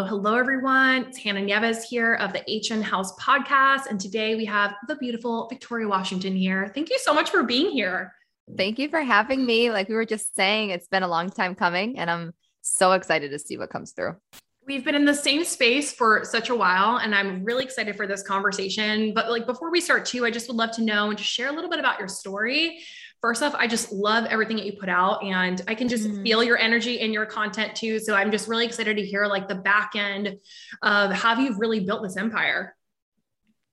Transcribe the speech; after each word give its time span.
Hello, 0.00 0.08
hello, 0.08 0.34
everyone. 0.36 1.04
It's 1.04 1.18
Hannah 1.18 1.42
Nieves 1.42 1.84
here 1.84 2.14
of 2.14 2.32
the 2.32 2.42
HN 2.48 2.80
House 2.80 3.14
podcast. 3.16 3.84
And 3.90 4.00
today 4.00 4.34
we 4.34 4.46
have 4.46 4.72
the 4.88 4.96
beautiful 4.96 5.46
Victoria 5.50 5.86
Washington 5.88 6.34
here. 6.34 6.72
Thank 6.74 6.88
you 6.88 6.98
so 6.98 7.12
much 7.12 7.28
for 7.28 7.42
being 7.42 7.70
here. 7.70 8.14
Thank 8.56 8.78
you 8.78 8.88
for 8.88 9.02
having 9.02 9.44
me. 9.44 9.70
Like 9.70 9.90
we 9.90 9.94
were 9.94 10.06
just 10.06 10.34
saying, 10.34 10.70
it's 10.70 10.88
been 10.88 11.02
a 11.02 11.06
long 11.06 11.28
time 11.28 11.54
coming, 11.54 11.98
and 11.98 12.10
I'm 12.10 12.32
so 12.62 12.92
excited 12.92 13.30
to 13.32 13.38
see 13.38 13.58
what 13.58 13.68
comes 13.68 13.92
through. 13.92 14.16
We've 14.66 14.86
been 14.86 14.94
in 14.94 15.04
the 15.04 15.14
same 15.14 15.44
space 15.44 15.92
for 15.92 16.24
such 16.24 16.48
a 16.48 16.54
while, 16.54 16.96
and 16.96 17.14
I'm 17.14 17.44
really 17.44 17.64
excited 17.64 17.94
for 17.94 18.06
this 18.06 18.22
conversation. 18.22 19.12
But 19.12 19.30
like 19.30 19.44
before 19.44 19.70
we 19.70 19.82
start, 19.82 20.06
too, 20.06 20.24
I 20.24 20.30
just 20.30 20.48
would 20.48 20.56
love 20.56 20.70
to 20.76 20.82
know 20.82 21.10
and 21.10 21.18
just 21.18 21.30
share 21.30 21.50
a 21.50 21.52
little 21.52 21.68
bit 21.68 21.78
about 21.78 21.98
your 21.98 22.08
story 22.08 22.80
first 23.20 23.42
off, 23.42 23.54
I 23.54 23.66
just 23.66 23.92
love 23.92 24.24
everything 24.26 24.56
that 24.56 24.66
you 24.66 24.72
put 24.72 24.88
out 24.88 25.22
and 25.22 25.60
I 25.68 25.74
can 25.74 25.88
just 25.88 26.08
mm. 26.08 26.22
feel 26.22 26.42
your 26.42 26.58
energy 26.58 27.00
in 27.00 27.12
your 27.12 27.26
content 27.26 27.74
too. 27.74 27.98
So 27.98 28.14
I'm 28.14 28.30
just 28.30 28.48
really 28.48 28.64
excited 28.64 28.96
to 28.96 29.04
hear 29.04 29.26
like 29.26 29.48
the 29.48 29.54
back 29.54 29.92
end 29.94 30.36
of 30.82 31.12
how 31.12 31.38
you've 31.38 31.58
really 31.58 31.80
built 31.80 32.02
this 32.02 32.16
empire. 32.16 32.74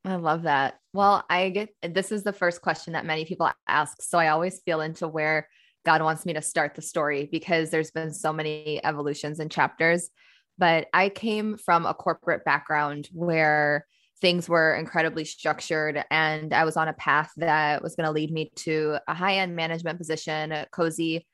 I 0.05 0.15
love 0.15 0.43
that. 0.43 0.79
Well, 0.93 1.23
I 1.29 1.49
get 1.49 1.69
this 1.81 2.11
is 2.11 2.23
the 2.23 2.33
first 2.33 2.61
question 2.61 2.93
that 2.93 3.05
many 3.05 3.25
people 3.25 3.49
ask. 3.67 4.01
So 4.01 4.17
I 4.17 4.29
always 4.29 4.61
feel 4.61 4.81
into 4.81 5.07
where 5.07 5.47
God 5.85 6.01
wants 6.01 6.25
me 6.25 6.33
to 6.33 6.41
start 6.41 6.75
the 6.75 6.81
story 6.81 7.27
because 7.31 7.69
there's 7.69 7.91
been 7.91 8.13
so 8.13 8.31
many 8.33 8.79
evolutions 8.83 9.39
and 9.39 9.51
chapters. 9.51 10.09
But 10.57 10.87
I 10.93 11.09
came 11.09 11.57
from 11.57 11.85
a 11.85 11.93
corporate 11.93 12.43
background 12.45 13.09
where 13.13 13.85
things 14.21 14.49
were 14.49 14.75
incredibly 14.75 15.25
structured 15.25 16.03
and 16.09 16.53
i 16.53 16.63
was 16.63 16.77
on 16.77 16.87
a 16.87 16.93
path 16.93 17.31
that 17.37 17.81
was 17.81 17.95
going 17.95 18.05
to 18.05 18.11
lead 18.11 18.31
me 18.31 18.51
to 18.55 18.97
a 19.07 19.13
high-end 19.13 19.55
management 19.55 19.97
position 19.97 20.51
a 20.51 20.65
cozy 20.71 21.27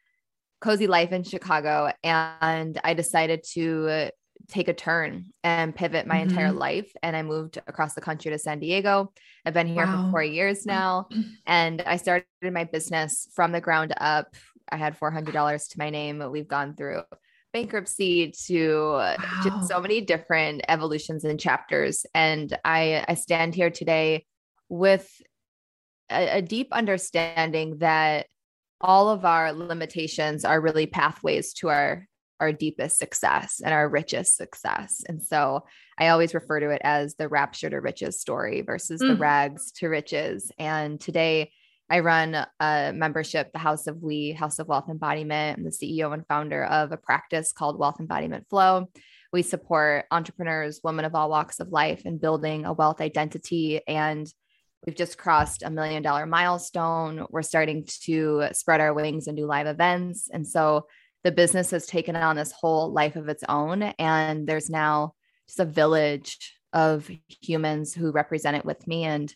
cozy 0.61 0.87
life 0.87 1.11
in 1.11 1.23
chicago 1.23 1.91
and 2.03 2.79
i 2.83 2.93
decided 2.93 3.43
to 3.43 4.09
take 4.49 4.67
a 4.67 4.73
turn 4.73 5.25
and 5.43 5.75
pivot 5.75 6.05
my 6.05 6.15
mm-hmm. 6.15 6.29
entire 6.29 6.51
life 6.51 6.91
and 7.01 7.15
i 7.15 7.21
moved 7.21 7.57
across 7.67 7.93
the 7.93 8.01
country 8.01 8.31
to 8.31 8.37
san 8.37 8.59
diego 8.59 9.11
i've 9.45 9.53
been 9.53 9.67
here 9.67 9.85
wow. 9.85 10.05
for 10.05 10.11
four 10.11 10.23
years 10.23 10.65
now 10.65 11.07
and 11.45 11.81
i 11.83 11.95
started 11.97 12.25
my 12.51 12.63
business 12.63 13.27
from 13.33 13.51
the 13.51 13.61
ground 13.61 13.93
up 13.99 14.35
i 14.69 14.77
had 14.77 14.99
$400 14.99 15.69
to 15.69 15.79
my 15.79 15.89
name 15.89 16.23
we've 16.31 16.47
gone 16.47 16.75
through 16.75 17.03
bankruptcy 17.53 18.33
to 18.47 18.93
wow. 18.93 19.15
just 19.43 19.67
so 19.67 19.79
many 19.79 20.01
different 20.01 20.63
evolutions 20.67 21.23
and 21.23 21.39
chapters. 21.39 22.05
And 22.13 22.57
I, 22.65 23.05
I 23.07 23.13
stand 23.13 23.55
here 23.55 23.69
today 23.69 24.25
with 24.69 25.09
a, 26.11 26.37
a 26.37 26.41
deep 26.41 26.69
understanding 26.71 27.77
that 27.77 28.25
all 28.81 29.09
of 29.09 29.23
our 29.23 29.53
limitations 29.53 30.43
are 30.43 30.59
really 30.59 30.87
pathways 30.87 31.53
to 31.53 31.69
our 31.69 32.07
our 32.39 32.51
deepest 32.51 32.97
success 32.97 33.61
and 33.63 33.73
our 33.73 33.87
richest 33.87 34.35
success. 34.35 35.01
And 35.07 35.23
so 35.23 35.63
I 35.97 36.09
always 36.09 36.33
refer 36.33 36.59
to 36.59 36.71
it 36.71 36.81
as 36.83 37.15
the 37.15 37.29
rapture 37.29 37.69
to 37.69 37.79
riches 37.79 38.19
story 38.19 38.61
versus 38.61 39.01
mm. 39.01 39.07
the 39.07 39.15
rags 39.15 39.71
to 39.73 39.87
riches. 39.87 40.51
And 40.59 40.99
today 40.99 41.51
I 41.89 41.99
run 41.99 42.45
a 42.59 42.91
membership, 42.93 43.51
the 43.51 43.59
House 43.59 43.87
of 43.87 44.01
We, 44.01 44.31
House 44.31 44.59
of 44.59 44.67
Wealth 44.67 44.89
Embodiment. 44.89 45.57
I'm 45.57 45.63
the 45.65 45.69
CEO 45.69 46.13
and 46.13 46.25
founder 46.27 46.63
of 46.63 46.91
a 46.91 46.97
practice 46.97 47.51
called 47.51 47.77
Wealth 47.77 47.99
Embodiment 47.99 48.47
Flow. 48.49 48.89
We 49.31 49.41
support 49.41 50.05
entrepreneurs, 50.09 50.79
women 50.83 51.05
of 51.05 51.15
all 51.15 51.29
walks 51.29 51.59
of 51.59 51.69
life, 51.69 52.05
in 52.05 52.19
building 52.19 52.65
a 52.65 52.73
wealth 52.73 53.01
identity. 53.01 53.81
And 53.87 54.31
we've 54.85 54.95
just 54.95 55.17
crossed 55.17 55.63
a 55.63 55.69
million 55.69 56.03
dollar 56.03 56.25
milestone. 56.25 57.25
We're 57.29 57.41
starting 57.41 57.85
to 58.05 58.47
spread 58.53 58.81
our 58.81 58.93
wings 58.93 59.27
and 59.27 59.35
do 59.35 59.45
live 59.45 59.67
events. 59.67 60.29
And 60.31 60.47
so 60.47 60.87
the 61.23 61.31
business 61.31 61.71
has 61.71 61.85
taken 61.85 62.15
on 62.15 62.35
this 62.35 62.51
whole 62.51 62.91
life 62.91 63.15
of 63.15 63.29
its 63.29 63.43
own. 63.47 63.81
And 63.81 64.47
there's 64.47 64.69
now 64.69 65.13
just 65.47 65.59
a 65.59 65.65
village 65.65 66.53
of 66.71 67.09
humans 67.27 67.93
who 67.93 68.11
represent 68.11 68.57
it 68.57 68.65
with 68.65 68.87
me. 68.87 69.03
And 69.03 69.33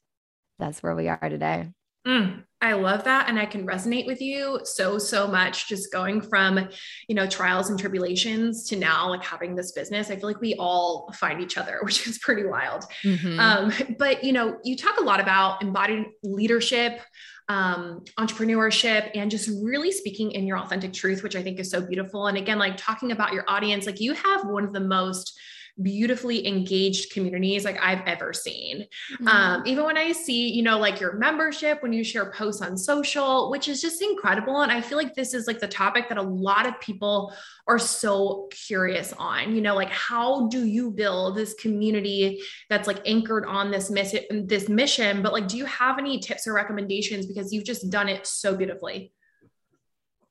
that's 0.59 0.81
where 0.81 0.96
we 0.96 1.08
are 1.08 1.29
today. 1.29 1.69
Mm, 2.07 2.44
I 2.62 2.73
love 2.73 3.03
that. 3.03 3.28
And 3.28 3.38
I 3.38 3.45
can 3.45 3.68
resonate 3.68 4.07
with 4.07 4.22
you 4.22 4.62
so, 4.63 4.97
so 4.97 5.28
much. 5.28 5.68
Just 5.68 5.91
going 5.91 6.22
from, 6.22 6.69
you 7.07 7.16
know, 7.16 7.28
trials 7.28 7.69
and 7.69 7.78
tribulations 7.78 8.63
to 8.69 8.78
now 8.78 9.09
like 9.09 9.23
having 9.23 9.56
this 9.56 9.73
business. 9.73 10.09
I 10.09 10.16
feel 10.16 10.28
like 10.28 10.40
we 10.40 10.56
all 10.56 11.12
find 11.13 11.41
each 11.41 11.57
other, 11.57 11.79
which 11.84 12.07
is 12.07 12.17
pretty 12.19 12.46
wild. 12.46 12.85
Mm-hmm. 13.03 13.40
Um, 13.40 13.73
but, 14.00 14.23
you 14.23 14.31
know, 14.31 14.57
you 14.63 14.78
talk 14.78 14.97
a 15.00 15.03
lot 15.03 15.19
about 15.19 15.62
embodied 15.62 16.06
leadership, 16.23 17.01
um, 17.50 18.03
entrepreneurship, 18.17 19.12
and 19.13 19.29
just 19.29 19.50
really 19.62 19.91
speaking 19.91 20.31
in 20.31 20.47
your 20.47 20.57
authentic 20.57 20.94
truth, 20.94 21.23
which 21.23 21.35
I 21.35 21.44
think 21.44 21.59
is 21.59 21.69
so 21.69 21.85
beautiful. 21.85 22.28
And 22.28 22.38
again, 22.38 22.57
like 22.57 22.78
talking 22.78 23.12
about 23.12 23.34
your 23.34 23.44
audience, 23.47 23.85
like 23.85 24.00
you 24.00 24.13
have 24.13 24.46
one 24.46 24.63
of 24.63 24.73
the 24.73 24.79
most 24.79 25.38
beautifully 25.82 26.48
engaged 26.48 27.12
communities 27.12 27.66
like 27.66 27.78
I've 27.82 28.02
ever 28.06 28.34
seen. 28.34 28.86
Mm-hmm. 29.14 29.28
Um, 29.28 29.64
even 29.66 29.86
when 29.86 29.98
I 29.98 30.12
see, 30.12 30.50
you 30.50 30.64
know, 30.64 30.80
like 30.80 31.00
your 31.00 31.14
membership, 31.14 31.84
when 31.84 31.94
you 31.94 32.04
share 32.04 32.32
posts 32.32 32.62
on 32.62 32.78
social, 32.78 33.52
which 33.52 33.68
is 33.68 33.82
just 33.82 34.02
incredible. 34.02 34.62
And 34.62 34.72
I 34.72 34.82
feel 34.82 34.98
like 34.98 35.14
this 35.14 35.34
is 35.34 35.48
like 35.48 35.60
the 35.60 35.68
topic 35.68 36.10
that 36.10 36.18
a 36.18 36.22
lot 36.22 36.66
of 36.66 36.80
people 36.80 37.34
are 37.68 37.80
so 37.80 38.48
curious 38.52 39.14
on, 39.14 39.56
you 39.56 39.62
know, 39.62 39.76
like 39.76 39.90
how 39.90 40.48
do 40.48 40.66
you 40.66 40.92
build 40.92 41.36
this 41.36 41.54
community 41.56 42.42
that's 42.70 42.88
like 42.88 43.02
anchored 43.06 43.46
on 43.46 43.72
this 43.72 43.90
mission, 43.90 44.48
this 44.48 44.70
mission, 44.70 45.22
but 45.22 45.34
like, 45.34 45.48
do 45.48 45.58
you 45.58 45.66
have 45.66 46.00
any 46.00 46.20
tips 46.20 46.48
or 46.48 46.54
recommendations 46.54 47.26
because 47.26 47.52
you've 47.54 47.66
just 47.66 47.90
done 47.90 48.09
it 48.09 48.26
so 48.26 48.56
beautifully? 48.56 49.12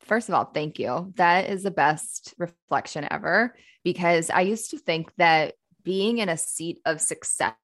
First 0.06 0.28
of 0.28 0.34
all, 0.34 0.44
thank 0.44 0.78
you. 0.78 1.12
That 1.16 1.50
is 1.50 1.62
the 1.62 1.70
best 1.70 2.34
reflection 2.38 3.06
ever 3.10 3.56
because 3.84 4.30
I 4.30 4.42
used 4.42 4.70
to 4.70 4.78
think 4.78 5.10
that 5.16 5.54
being 5.82 6.18
in 6.18 6.28
a 6.28 6.36
seat 6.36 6.80
of 6.84 7.00
success 7.00 7.54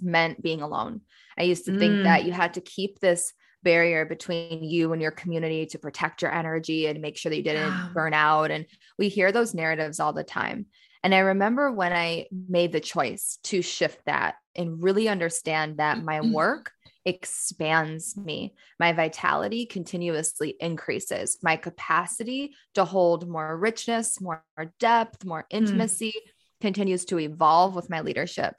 meant 0.00 0.42
being 0.42 0.62
alone. 0.62 1.02
I 1.38 1.44
used 1.44 1.64
to 1.66 1.72
mm. 1.72 1.78
think 1.78 2.04
that 2.04 2.24
you 2.24 2.32
had 2.32 2.54
to 2.54 2.60
keep 2.60 2.98
this 2.98 3.32
barrier 3.62 4.04
between 4.04 4.64
you 4.64 4.92
and 4.92 5.02
your 5.02 5.10
community 5.10 5.66
to 5.66 5.78
protect 5.78 6.22
your 6.22 6.32
energy 6.32 6.86
and 6.86 7.00
make 7.00 7.16
sure 7.16 7.30
that 7.30 7.36
you 7.36 7.42
didn't 7.42 7.68
yeah. 7.68 7.88
burn 7.92 8.14
out. 8.14 8.50
And 8.50 8.66
we 8.98 9.08
hear 9.08 9.32
those 9.32 9.54
narratives 9.54 10.00
all 10.00 10.12
the 10.12 10.24
time. 10.24 10.66
And 11.02 11.14
I 11.14 11.18
remember 11.18 11.70
when 11.72 11.92
I 11.92 12.26
made 12.30 12.72
the 12.72 12.80
choice 12.80 13.38
to 13.44 13.62
shift 13.62 14.00
that 14.06 14.34
and 14.54 14.82
really 14.82 15.08
understand 15.08 15.78
that 15.78 16.02
my 16.02 16.20
work 16.20 16.72
expands 17.10 18.16
me. 18.16 18.54
My 18.78 18.92
vitality 18.92 19.66
continuously 19.66 20.56
increases. 20.60 21.38
My 21.42 21.56
capacity 21.56 22.54
to 22.74 22.84
hold 22.84 23.28
more 23.28 23.56
richness, 23.56 24.20
more 24.20 24.44
depth, 24.78 25.24
more 25.24 25.46
hmm. 25.50 25.58
intimacy 25.58 26.14
mm. 26.16 26.30
continues 26.60 27.04
to 27.06 27.18
evolve 27.18 27.74
with 27.74 27.90
my 27.90 28.00
leadership. 28.00 28.54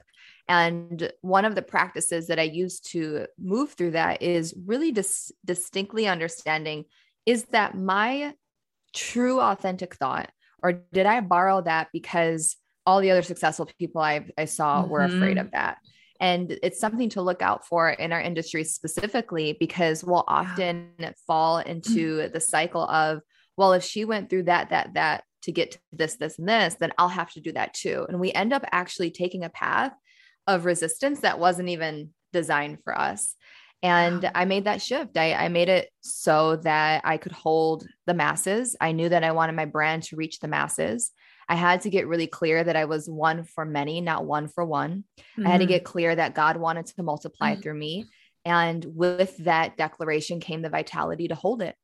And 0.48 1.10
one 1.20 1.44
of 1.44 1.54
the 1.54 1.62
practices 1.62 2.26
that 2.26 2.38
I 2.38 2.42
use 2.42 2.80
to 2.80 3.26
move 3.38 3.72
through 3.72 3.92
that 3.92 4.22
is 4.22 4.54
really 4.66 4.92
dis- 4.92 5.32
distinctly 5.44 6.06
understanding 6.06 6.84
is 7.26 7.44
that 7.46 7.76
my 7.76 8.34
true 8.92 9.40
authentic 9.40 9.94
thought, 9.94 10.30
or 10.62 10.84
did 10.92 11.06
I 11.06 11.20
borrow 11.20 11.62
that 11.62 11.88
because 11.92 12.56
all 12.84 13.00
the 13.00 13.12
other 13.12 13.22
successful 13.22 13.68
people 13.78 14.02
I, 14.02 14.26
I 14.36 14.46
saw 14.46 14.82
mm-hmm. 14.82 14.90
were 14.90 15.00
afraid 15.02 15.36
mm-hmm. 15.36 15.46
of 15.46 15.50
that? 15.52 15.78
And 16.22 16.56
it's 16.62 16.78
something 16.78 17.08
to 17.10 17.20
look 17.20 17.42
out 17.42 17.66
for 17.66 17.90
in 17.90 18.12
our 18.12 18.20
industry 18.20 18.62
specifically 18.62 19.56
because 19.58 20.04
we'll 20.04 20.24
often 20.28 20.90
fall 21.26 21.58
into 21.58 22.18
mm-hmm. 22.18 22.32
the 22.32 22.38
cycle 22.38 22.84
of, 22.88 23.22
well, 23.56 23.72
if 23.72 23.82
she 23.82 24.04
went 24.04 24.30
through 24.30 24.44
that, 24.44 24.70
that, 24.70 24.94
that 24.94 25.24
to 25.42 25.50
get 25.50 25.72
to 25.72 25.78
this, 25.90 26.14
this, 26.14 26.38
and 26.38 26.48
this, 26.48 26.76
then 26.78 26.92
I'll 26.96 27.08
have 27.08 27.32
to 27.32 27.40
do 27.40 27.50
that 27.54 27.74
too. 27.74 28.06
And 28.08 28.20
we 28.20 28.30
end 28.32 28.52
up 28.52 28.64
actually 28.70 29.10
taking 29.10 29.42
a 29.42 29.50
path 29.50 29.92
of 30.46 30.64
resistance 30.64 31.22
that 31.22 31.40
wasn't 31.40 31.70
even 31.70 32.10
designed 32.32 32.78
for 32.84 32.96
us. 32.96 33.34
And 33.82 34.30
I 34.32 34.44
made 34.44 34.66
that 34.66 34.80
shift. 34.80 35.16
I, 35.16 35.34
I, 35.34 35.48
made 35.48 35.68
it 35.68 35.90
so 36.02 36.54
that 36.56 37.02
I 37.04 37.16
could 37.16 37.32
hold 37.32 37.84
the 38.06 38.14
masses. 38.14 38.76
I 38.80 38.92
knew 38.92 39.08
that 39.08 39.24
I 39.24 39.32
wanted 39.32 39.56
my 39.56 39.64
brand 39.64 40.04
to 40.04 40.16
reach 40.16 40.38
the 40.38 40.46
masses. 40.46 41.10
I 41.48 41.54
had 41.54 41.82
to 41.82 41.90
get 41.90 42.06
really 42.06 42.26
clear 42.26 42.62
that 42.62 42.76
I 42.76 42.84
was 42.84 43.08
one 43.08 43.44
for 43.44 43.64
many, 43.64 44.00
not 44.00 44.24
one 44.24 44.48
for 44.48 44.64
one. 44.64 45.04
Mm-hmm. 45.20 45.46
I 45.46 45.50
had 45.50 45.58
to 45.58 45.64
mm-hmm. 45.64 45.72
get 45.72 45.84
clear 45.84 46.14
that 46.14 46.34
God 46.34 46.56
wanted 46.56 46.86
to 46.86 47.02
multiply 47.02 47.52
mm-hmm. 47.52 47.62
through 47.62 47.74
me. 47.74 48.06
And 48.44 48.84
with 48.84 49.36
that 49.38 49.76
declaration 49.76 50.40
came 50.40 50.62
the 50.62 50.68
vitality 50.68 51.28
to 51.28 51.34
hold 51.34 51.62
it. 51.62 51.76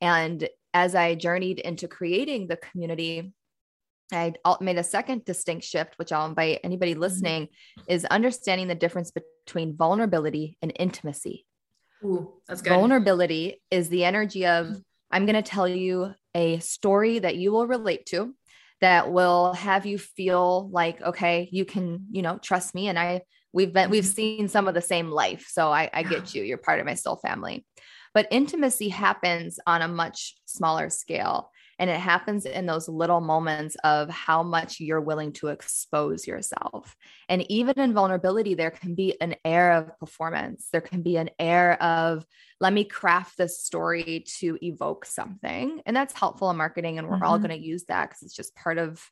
And 0.00 0.48
as 0.74 0.94
I 0.94 1.14
journeyed 1.14 1.58
into 1.58 1.88
creating 1.88 2.48
the 2.48 2.56
community, 2.56 3.32
I 4.12 4.34
made 4.60 4.78
a 4.78 4.84
second 4.84 5.24
distinct 5.24 5.64
shift, 5.64 5.94
which 5.96 6.12
I'll 6.12 6.26
invite 6.26 6.60
anybody 6.62 6.92
mm-hmm. 6.92 7.00
listening, 7.00 7.42
mm-hmm. 7.44 7.82
is 7.88 8.04
understanding 8.04 8.68
the 8.68 8.74
difference 8.74 9.12
between 9.46 9.76
vulnerability 9.76 10.58
and 10.62 10.72
intimacy. 10.78 11.46
Ooh, 12.04 12.34
that's 12.46 12.62
good. 12.62 12.70
Vulnerability 12.70 13.62
is 13.70 13.88
the 13.88 14.04
energy 14.04 14.46
of 14.46 14.66
mm-hmm. 14.66 14.78
I'm 15.10 15.24
going 15.24 15.36
to 15.36 15.42
tell 15.42 15.68
you 15.68 16.14
a 16.34 16.58
story 16.58 17.20
that 17.20 17.36
you 17.36 17.52
will 17.52 17.66
relate 17.66 18.06
to 18.06 18.34
that 18.80 19.10
will 19.12 19.52
have 19.54 19.86
you 19.86 19.98
feel 19.98 20.68
like 20.70 21.00
okay 21.02 21.48
you 21.52 21.64
can 21.64 22.06
you 22.10 22.22
know 22.22 22.38
trust 22.38 22.74
me 22.74 22.88
and 22.88 22.98
i 22.98 23.20
we've 23.52 23.72
been 23.72 23.90
we've 23.90 24.04
mm-hmm. 24.04 24.12
seen 24.12 24.48
some 24.48 24.68
of 24.68 24.74
the 24.74 24.80
same 24.80 25.10
life 25.10 25.46
so 25.48 25.70
i, 25.72 25.88
I 25.92 26.02
get 26.02 26.34
you 26.34 26.42
you're 26.42 26.58
part 26.58 26.80
of 26.80 26.86
my 26.86 26.94
soul 26.94 27.16
family. 27.16 27.64
But 28.16 28.28
intimacy 28.30 28.88
happens 28.88 29.58
on 29.66 29.82
a 29.82 29.88
much 29.88 30.36
smaller 30.46 30.88
scale 30.88 31.50
And 31.78 31.90
it 31.90 32.00
happens 32.00 32.46
in 32.46 32.66
those 32.66 32.88
little 32.88 33.20
moments 33.20 33.76
of 33.84 34.08
how 34.08 34.42
much 34.42 34.80
you're 34.80 35.00
willing 35.00 35.32
to 35.34 35.48
expose 35.48 36.26
yourself. 36.26 36.96
And 37.28 37.48
even 37.50 37.78
in 37.78 37.92
vulnerability, 37.92 38.54
there 38.54 38.70
can 38.70 38.94
be 38.94 39.20
an 39.20 39.34
air 39.44 39.72
of 39.72 39.98
performance. 39.98 40.68
There 40.72 40.80
can 40.80 41.02
be 41.02 41.16
an 41.16 41.30
air 41.38 41.80
of, 41.82 42.24
let 42.60 42.72
me 42.72 42.84
craft 42.84 43.36
this 43.36 43.60
story 43.60 44.24
to 44.38 44.58
evoke 44.62 45.04
something. 45.04 45.82
And 45.84 45.94
that's 45.94 46.18
helpful 46.18 46.50
in 46.50 46.56
marketing. 46.56 46.98
And 46.98 47.08
we're 47.08 47.16
mm-hmm. 47.16 47.24
all 47.24 47.38
going 47.38 47.50
to 47.50 47.66
use 47.66 47.84
that 47.84 48.08
because 48.08 48.22
it's 48.22 48.34
just 48.34 48.54
part 48.54 48.78
of 48.78 49.02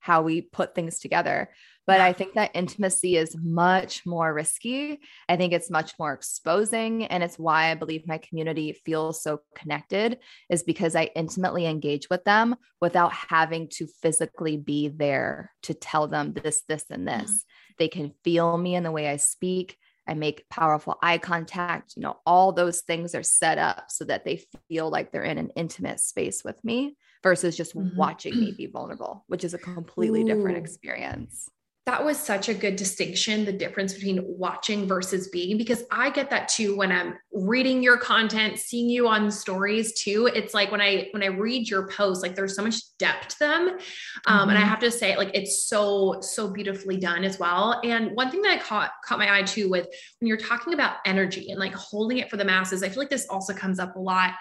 how 0.00 0.22
we 0.22 0.40
put 0.40 0.74
things 0.74 0.98
together. 0.98 1.50
But 1.86 2.00
I 2.00 2.12
think 2.12 2.34
that 2.34 2.52
intimacy 2.54 3.16
is 3.16 3.36
much 3.36 4.06
more 4.06 4.32
risky. 4.32 5.00
I 5.28 5.36
think 5.36 5.52
it's 5.52 5.70
much 5.70 5.92
more 5.98 6.12
exposing. 6.12 7.06
And 7.06 7.22
it's 7.22 7.38
why 7.38 7.70
I 7.70 7.74
believe 7.74 8.06
my 8.06 8.18
community 8.18 8.72
feels 8.84 9.22
so 9.22 9.40
connected, 9.56 10.18
is 10.48 10.62
because 10.62 10.94
I 10.94 11.10
intimately 11.16 11.66
engage 11.66 12.08
with 12.08 12.22
them 12.24 12.54
without 12.80 13.12
having 13.12 13.68
to 13.72 13.88
physically 14.02 14.56
be 14.56 14.88
there 14.88 15.52
to 15.62 15.74
tell 15.74 16.06
them 16.06 16.32
this, 16.32 16.62
this, 16.68 16.84
and 16.90 17.08
this. 17.08 17.30
Mm-hmm. 17.30 17.72
They 17.78 17.88
can 17.88 18.12
feel 18.22 18.56
me 18.56 18.76
in 18.76 18.84
the 18.84 18.92
way 18.92 19.08
I 19.08 19.16
speak. 19.16 19.76
I 20.06 20.14
make 20.14 20.48
powerful 20.48 20.96
eye 21.02 21.18
contact. 21.18 21.94
You 21.96 22.02
know, 22.02 22.18
all 22.24 22.52
those 22.52 22.82
things 22.82 23.14
are 23.14 23.22
set 23.22 23.58
up 23.58 23.86
so 23.88 24.04
that 24.04 24.24
they 24.24 24.42
feel 24.68 24.90
like 24.90 25.10
they're 25.10 25.24
in 25.24 25.38
an 25.38 25.50
intimate 25.56 25.98
space 26.00 26.44
with 26.44 26.62
me 26.64 26.96
versus 27.22 27.56
just 27.56 27.74
mm-hmm. 27.74 27.96
watching 27.96 28.38
me 28.38 28.52
be 28.52 28.66
vulnerable, 28.66 29.24
which 29.28 29.44
is 29.44 29.54
a 29.54 29.58
completely 29.58 30.22
Ooh. 30.22 30.26
different 30.26 30.58
experience 30.58 31.50
that 31.90 32.04
was 32.04 32.18
such 32.18 32.48
a 32.48 32.54
good 32.54 32.76
distinction 32.76 33.44
the 33.44 33.52
difference 33.52 33.94
between 33.94 34.22
watching 34.24 34.86
versus 34.86 35.28
being 35.28 35.56
because 35.56 35.82
i 35.90 36.10
get 36.10 36.30
that 36.30 36.46
too 36.46 36.76
when 36.76 36.92
i'm 36.92 37.14
reading 37.32 37.82
your 37.82 37.96
content 37.96 38.58
seeing 38.58 38.88
you 38.88 39.08
on 39.08 39.30
stories 39.30 39.98
too 40.00 40.30
it's 40.34 40.52
like 40.52 40.70
when 40.70 40.80
i 40.80 41.08
when 41.12 41.22
i 41.22 41.26
read 41.26 41.68
your 41.68 41.88
posts 41.88 42.22
like 42.22 42.34
there's 42.34 42.54
so 42.54 42.62
much 42.62 42.76
depth 42.98 43.28
to 43.28 43.38
them 43.40 43.68
um, 43.68 43.70
mm-hmm. 43.70 44.50
and 44.50 44.58
i 44.58 44.60
mm-hmm. 44.60 44.70
have 44.70 44.78
to 44.78 44.90
say 44.90 45.16
like 45.16 45.30
it's 45.34 45.66
so 45.66 46.18
so 46.20 46.52
beautifully 46.52 46.96
done 46.96 47.24
as 47.24 47.38
well 47.38 47.80
and 47.82 48.14
one 48.14 48.30
thing 48.30 48.42
that 48.42 48.52
i 48.52 48.58
caught 48.58 48.92
caught 49.04 49.18
my 49.18 49.38
eye 49.38 49.42
too 49.42 49.68
with 49.68 49.88
when 50.20 50.28
you're 50.28 50.36
talking 50.36 50.74
about 50.74 50.98
energy 51.06 51.50
and 51.50 51.58
like 51.58 51.74
holding 51.74 52.18
it 52.18 52.30
for 52.30 52.36
the 52.36 52.44
masses 52.44 52.82
i 52.82 52.88
feel 52.88 52.98
like 52.98 53.10
this 53.10 53.26
also 53.28 53.54
comes 53.54 53.78
up 53.78 53.96
a 53.96 53.98
lot 53.98 54.34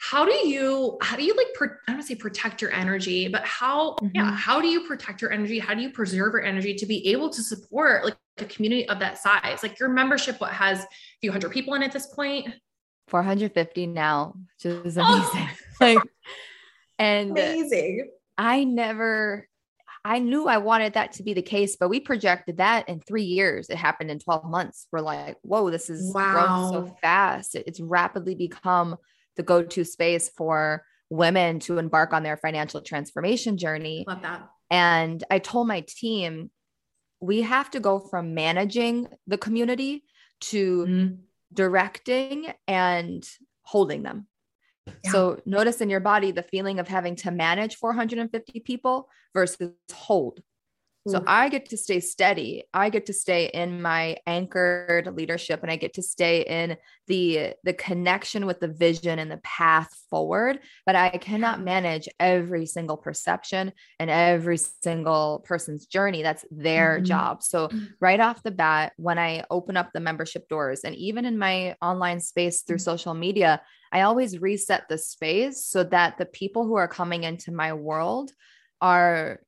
how 0.00 0.24
do 0.24 0.32
you 0.32 0.96
how 1.02 1.16
do 1.16 1.24
you 1.24 1.34
like 1.34 1.70
i 1.88 1.92
don't 1.92 2.02
say 2.02 2.14
protect 2.14 2.62
your 2.62 2.72
energy 2.72 3.28
but 3.28 3.44
how 3.44 3.92
mm-hmm. 3.92 4.08
yeah 4.14 4.32
how 4.32 4.60
do 4.60 4.68
you 4.68 4.86
protect 4.86 5.20
your 5.20 5.32
energy 5.32 5.58
how 5.58 5.74
do 5.74 5.82
you 5.82 5.90
preserve 5.90 6.32
your 6.32 6.42
energy 6.42 6.74
to 6.74 6.86
be 6.86 7.06
able 7.08 7.28
to 7.28 7.42
support 7.42 8.04
like 8.04 8.16
a 8.38 8.44
community 8.44 8.88
of 8.88 8.98
that 9.00 9.18
size 9.18 9.62
like 9.62 9.78
your 9.78 9.88
membership 9.88 10.40
what 10.40 10.52
has 10.52 10.80
a 10.80 10.86
few 11.20 11.32
hundred 11.32 11.50
people 11.50 11.74
in 11.74 11.82
at 11.82 11.92
this 11.92 12.06
point 12.06 12.48
450 13.08 13.88
now 13.88 14.34
which 14.36 14.72
is 14.72 14.96
oh. 14.98 15.02
amazing 15.02 15.48
oh. 15.50 15.74
like 15.80 15.98
and 16.98 17.30
amazing 17.32 18.08
i 18.36 18.64
never 18.64 19.48
I 20.04 20.20
knew 20.20 20.46
I 20.46 20.58
wanted 20.58 20.94
that 20.94 21.12
to 21.14 21.22
be 21.22 21.34
the 21.34 21.42
case, 21.42 21.76
but 21.76 21.88
we 21.88 22.00
projected 22.00 22.58
that 22.58 22.88
in 22.88 23.00
three 23.00 23.24
years. 23.24 23.68
It 23.68 23.76
happened 23.76 24.10
in 24.10 24.18
12 24.18 24.44
months. 24.44 24.86
We're 24.90 25.00
like, 25.00 25.36
whoa, 25.42 25.70
this 25.70 25.90
is 25.90 26.14
wow. 26.14 26.32
growing 26.32 26.86
so 26.86 26.96
fast. 27.02 27.56
It's 27.56 27.80
rapidly 27.80 28.34
become 28.34 28.96
the 29.38 29.42
go 29.42 29.62
to 29.62 29.84
space 29.84 30.28
for 30.28 30.84
women 31.08 31.60
to 31.60 31.78
embark 31.78 32.12
on 32.12 32.22
their 32.22 32.36
financial 32.36 32.82
transformation 32.82 33.56
journey. 33.56 34.04
Love 34.06 34.20
that. 34.20 34.50
And 34.70 35.24
I 35.30 35.38
told 35.38 35.66
my 35.66 35.82
team, 35.88 36.50
we 37.20 37.42
have 37.42 37.70
to 37.70 37.80
go 37.80 37.98
from 37.98 38.34
managing 38.34 39.08
the 39.26 39.38
community 39.38 40.04
to 40.40 40.86
mm-hmm. 40.86 41.14
directing 41.52 42.52
and 42.66 43.26
holding 43.62 44.02
them. 44.02 44.26
Yeah. 45.04 45.12
So 45.12 45.40
notice 45.46 45.80
in 45.80 45.90
your 45.90 46.00
body 46.00 46.30
the 46.30 46.42
feeling 46.42 46.78
of 46.78 46.88
having 46.88 47.16
to 47.16 47.30
manage 47.30 47.76
450 47.76 48.60
people 48.60 49.08
versus 49.34 49.70
hold. 49.92 50.40
So 51.10 51.24
I 51.26 51.48
get 51.48 51.68
to 51.70 51.76
stay 51.76 52.00
steady. 52.00 52.64
I 52.72 52.90
get 52.90 53.06
to 53.06 53.12
stay 53.12 53.46
in 53.46 53.82
my 53.82 54.18
anchored 54.26 55.14
leadership 55.14 55.60
and 55.62 55.70
I 55.70 55.76
get 55.76 55.94
to 55.94 56.02
stay 56.02 56.42
in 56.42 56.76
the 57.06 57.54
the 57.64 57.72
connection 57.72 58.46
with 58.46 58.60
the 58.60 58.68
vision 58.68 59.18
and 59.18 59.30
the 59.30 59.38
path 59.38 59.88
forward, 60.10 60.60
but 60.86 60.94
I 60.94 61.10
cannot 61.10 61.62
manage 61.62 62.08
every 62.20 62.66
single 62.66 62.96
perception 62.96 63.72
and 63.98 64.10
every 64.10 64.58
single 64.58 65.44
person's 65.44 65.86
journey. 65.86 66.22
That's 66.22 66.44
their 66.50 66.96
mm-hmm. 66.96 67.04
job. 67.04 67.42
So 67.42 67.68
mm. 67.68 67.88
right 68.00 68.20
off 68.20 68.42
the 68.42 68.50
bat 68.50 68.92
when 68.96 69.18
I 69.18 69.44
open 69.50 69.76
up 69.76 69.90
the 69.92 70.00
membership 70.00 70.48
doors 70.48 70.80
and 70.84 70.94
even 70.96 71.24
in 71.24 71.38
my 71.38 71.76
online 71.80 72.20
space 72.20 72.62
through 72.62 72.76
mm-hmm. 72.76 72.82
social 72.84 73.14
media, 73.14 73.62
I 73.92 74.02
always 74.02 74.38
reset 74.38 74.88
the 74.88 74.98
space 74.98 75.64
so 75.64 75.84
that 75.84 76.18
the 76.18 76.26
people 76.26 76.66
who 76.66 76.74
are 76.74 76.88
coming 76.88 77.24
into 77.24 77.52
my 77.52 77.72
world 77.72 78.32
are 78.80 79.40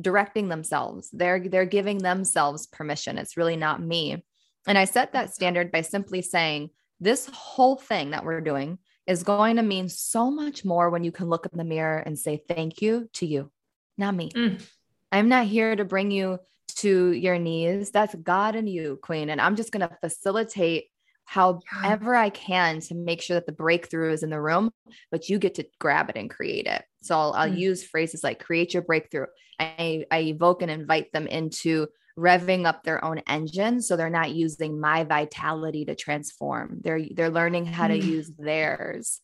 directing 0.00 0.48
themselves. 0.48 1.08
They're 1.12 1.40
they're 1.40 1.64
giving 1.64 1.98
themselves 1.98 2.66
permission. 2.66 3.18
It's 3.18 3.36
really 3.36 3.56
not 3.56 3.82
me. 3.82 4.24
And 4.66 4.76
I 4.76 4.84
set 4.84 5.12
that 5.12 5.34
standard 5.34 5.70
by 5.70 5.82
simply 5.82 6.22
saying 6.22 6.70
this 7.00 7.28
whole 7.32 7.76
thing 7.76 8.10
that 8.10 8.24
we're 8.24 8.40
doing 8.40 8.78
is 9.06 9.22
going 9.22 9.56
to 9.56 9.62
mean 9.62 9.88
so 9.88 10.30
much 10.30 10.64
more 10.64 10.90
when 10.90 11.04
you 11.04 11.12
can 11.12 11.28
look 11.28 11.46
in 11.50 11.56
the 11.56 11.64
mirror 11.64 11.98
and 11.98 12.18
say 12.18 12.42
thank 12.48 12.82
you 12.82 13.08
to 13.14 13.26
you, 13.26 13.52
not 13.96 14.14
me. 14.14 14.30
Mm. 14.30 14.66
I'm 15.12 15.28
not 15.28 15.46
here 15.46 15.76
to 15.76 15.84
bring 15.84 16.10
you 16.10 16.40
to 16.78 17.12
your 17.12 17.38
knees. 17.38 17.90
That's 17.90 18.14
God 18.14 18.56
and 18.56 18.68
you, 18.68 18.98
Queen. 19.00 19.30
And 19.30 19.40
I'm 19.40 19.56
just 19.56 19.70
going 19.70 19.88
to 19.88 19.96
facilitate 20.00 20.86
however 21.24 22.14
I 22.14 22.30
can 22.30 22.80
to 22.80 22.94
make 22.94 23.20
sure 23.20 23.34
that 23.34 23.46
the 23.46 23.52
breakthrough 23.52 24.12
is 24.12 24.22
in 24.22 24.30
the 24.30 24.40
room, 24.40 24.70
but 25.10 25.28
you 25.28 25.38
get 25.38 25.56
to 25.56 25.66
grab 25.78 26.08
it 26.10 26.16
and 26.16 26.30
create 26.30 26.66
it. 26.66 26.84
So 27.06 27.18
I'll, 27.18 27.32
I'll 27.32 27.50
mm. 27.50 27.58
use 27.58 27.84
phrases 27.84 28.24
like 28.24 28.44
create 28.44 28.74
your 28.74 28.82
breakthrough. 28.82 29.26
I, 29.58 30.04
I 30.10 30.20
evoke 30.20 30.62
and 30.62 30.70
invite 30.70 31.12
them 31.12 31.26
into 31.26 31.88
revving 32.18 32.64
up 32.64 32.82
their 32.82 33.04
own 33.04 33.18
engine 33.28 33.80
so 33.80 33.94
they're 33.94 34.08
not 34.08 34.34
using 34.34 34.80
my 34.80 35.04
vitality 35.04 35.84
to 35.84 35.94
transform 35.94 36.78
they're 36.82 37.02
they're 37.14 37.28
learning 37.28 37.66
how 37.66 37.86
to 37.86 37.98
mm. 37.98 38.02
use 38.02 38.32
theirs 38.38 39.20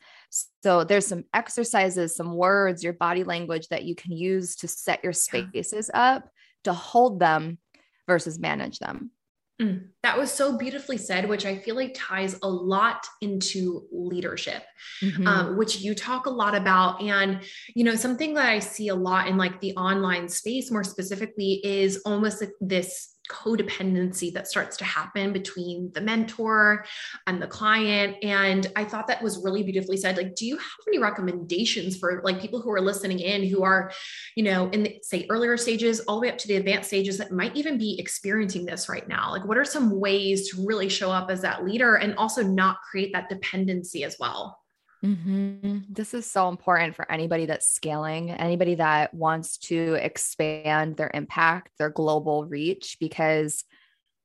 so 0.63 0.85
there's 0.85 1.07
some 1.07 1.25
exercises 1.33 2.15
some 2.15 2.35
words 2.35 2.85
your 2.85 2.93
body 2.93 3.25
language 3.25 3.67
that 3.69 3.85
you 3.85 3.95
can 3.95 4.13
use 4.13 4.57
to 4.57 4.69
set 4.69 5.03
your 5.03 5.15
spaces 5.15 5.91
up 5.95 6.29
to 6.65 6.75
hold 6.75 7.19
them 7.19 7.57
versus 8.07 8.39
manage 8.39 8.79
them 8.79 9.11
Mm, 9.63 9.89
that 10.03 10.19
was 10.19 10.33
so 10.33 10.59
beautifully 10.59 10.97
said, 10.97 11.29
which 11.29 11.47
I 11.47 11.57
feel 11.57 11.77
like 11.77 11.95
ties 11.95 12.37
a 12.43 12.49
lot 12.49 13.07
into 13.21 13.87
leadership, 13.93 14.65
mm-hmm. 15.01 15.27
um, 15.27 15.57
which 15.57 15.81
you 15.81 15.95
talk 15.95 16.27
a 16.27 16.31
lot 16.31 16.57
about. 16.57 17.01
And, 17.01 17.41
you 17.75 17.85
know, 17.85 17.95
something 17.95 18.35
that 18.35 18.49
I 18.49 18.59
see 18.59 18.89
a 18.89 18.95
lot 18.95 19.29
in 19.29 19.37
like 19.37 19.61
the 19.61 19.75
online 19.77 20.29
space 20.29 20.71
more 20.71 20.83
specifically 20.83 21.61
is 21.65 22.03
almost 22.05 22.41
like 22.41 22.53
this 22.61 23.12
codependency 23.31 24.33
that 24.33 24.47
starts 24.47 24.77
to 24.77 24.85
happen 24.85 25.33
between 25.33 25.91
the 25.95 26.01
mentor 26.01 26.85
and 27.27 27.41
the 27.41 27.47
client. 27.47 28.17
And 28.23 28.67
i 28.77 28.85
thought 28.85 29.07
that 29.07 29.23
was 29.23 29.43
really 29.43 29.63
beautifully 29.63 29.97
said 29.97 30.17
like 30.17 30.35
do 30.35 30.47
you 30.47 30.57
have 30.57 30.87
any 30.89 30.99
recommendations 30.99 31.97
for 31.97 32.21
like 32.25 32.41
people 32.41 32.61
who 32.61 32.71
are 32.71 32.81
listening 32.81 33.19
in 33.19 33.47
who 33.47 33.63
are 33.63 33.93
you 34.37 34.45
know 34.45 34.69
in 34.71 34.85
the 34.85 34.99
say 35.03 35.27
earlier 35.31 35.57
stages 35.57 36.01
all 36.01 36.17
the 36.17 36.23
way 36.23 36.33
up 36.33 36.39
to 36.39 36.49
the 36.49 36.57
advanced 36.57 36.89
stages 36.89 37.19
that 37.19 37.33
might 37.33 37.57
even 37.57 37.79
be 37.79 37.99
experiencing 37.99 38.65
this 38.65 38.89
right 38.89 39.09
now? 39.09 39.31
Like 39.31 39.45
what 39.45 39.59
are 39.59 39.65
some 39.65 39.99
ways 39.99 40.51
to 40.51 40.67
really 40.67 40.89
show 40.89 41.11
up 41.11 41.31
as 41.31 41.41
that 41.43 41.65
leader 41.65 41.97
and 41.97 42.15
also 42.17 42.43
not 42.43 42.81
create 42.83 43.13
that 43.13 43.29
dependency 43.29 44.05
as 44.05 44.17
well 44.19 44.62
Mm-hmm. 45.05 45.79
This 45.89 46.15
is 46.15 46.31
so 46.31 46.49
important 46.49 46.95
for 46.95 47.11
anybody 47.11 47.47
that's 47.47 47.69
scaling, 47.69 48.31
anybody 48.31 48.77
that 48.77 49.13
wants 49.13 49.59
to 49.59 49.95
expand 49.95 50.97
their 50.97 51.11
impact, 51.13 51.73
their 51.79 51.91
global 51.91 52.45
reach, 52.45 52.99
because 53.01 53.65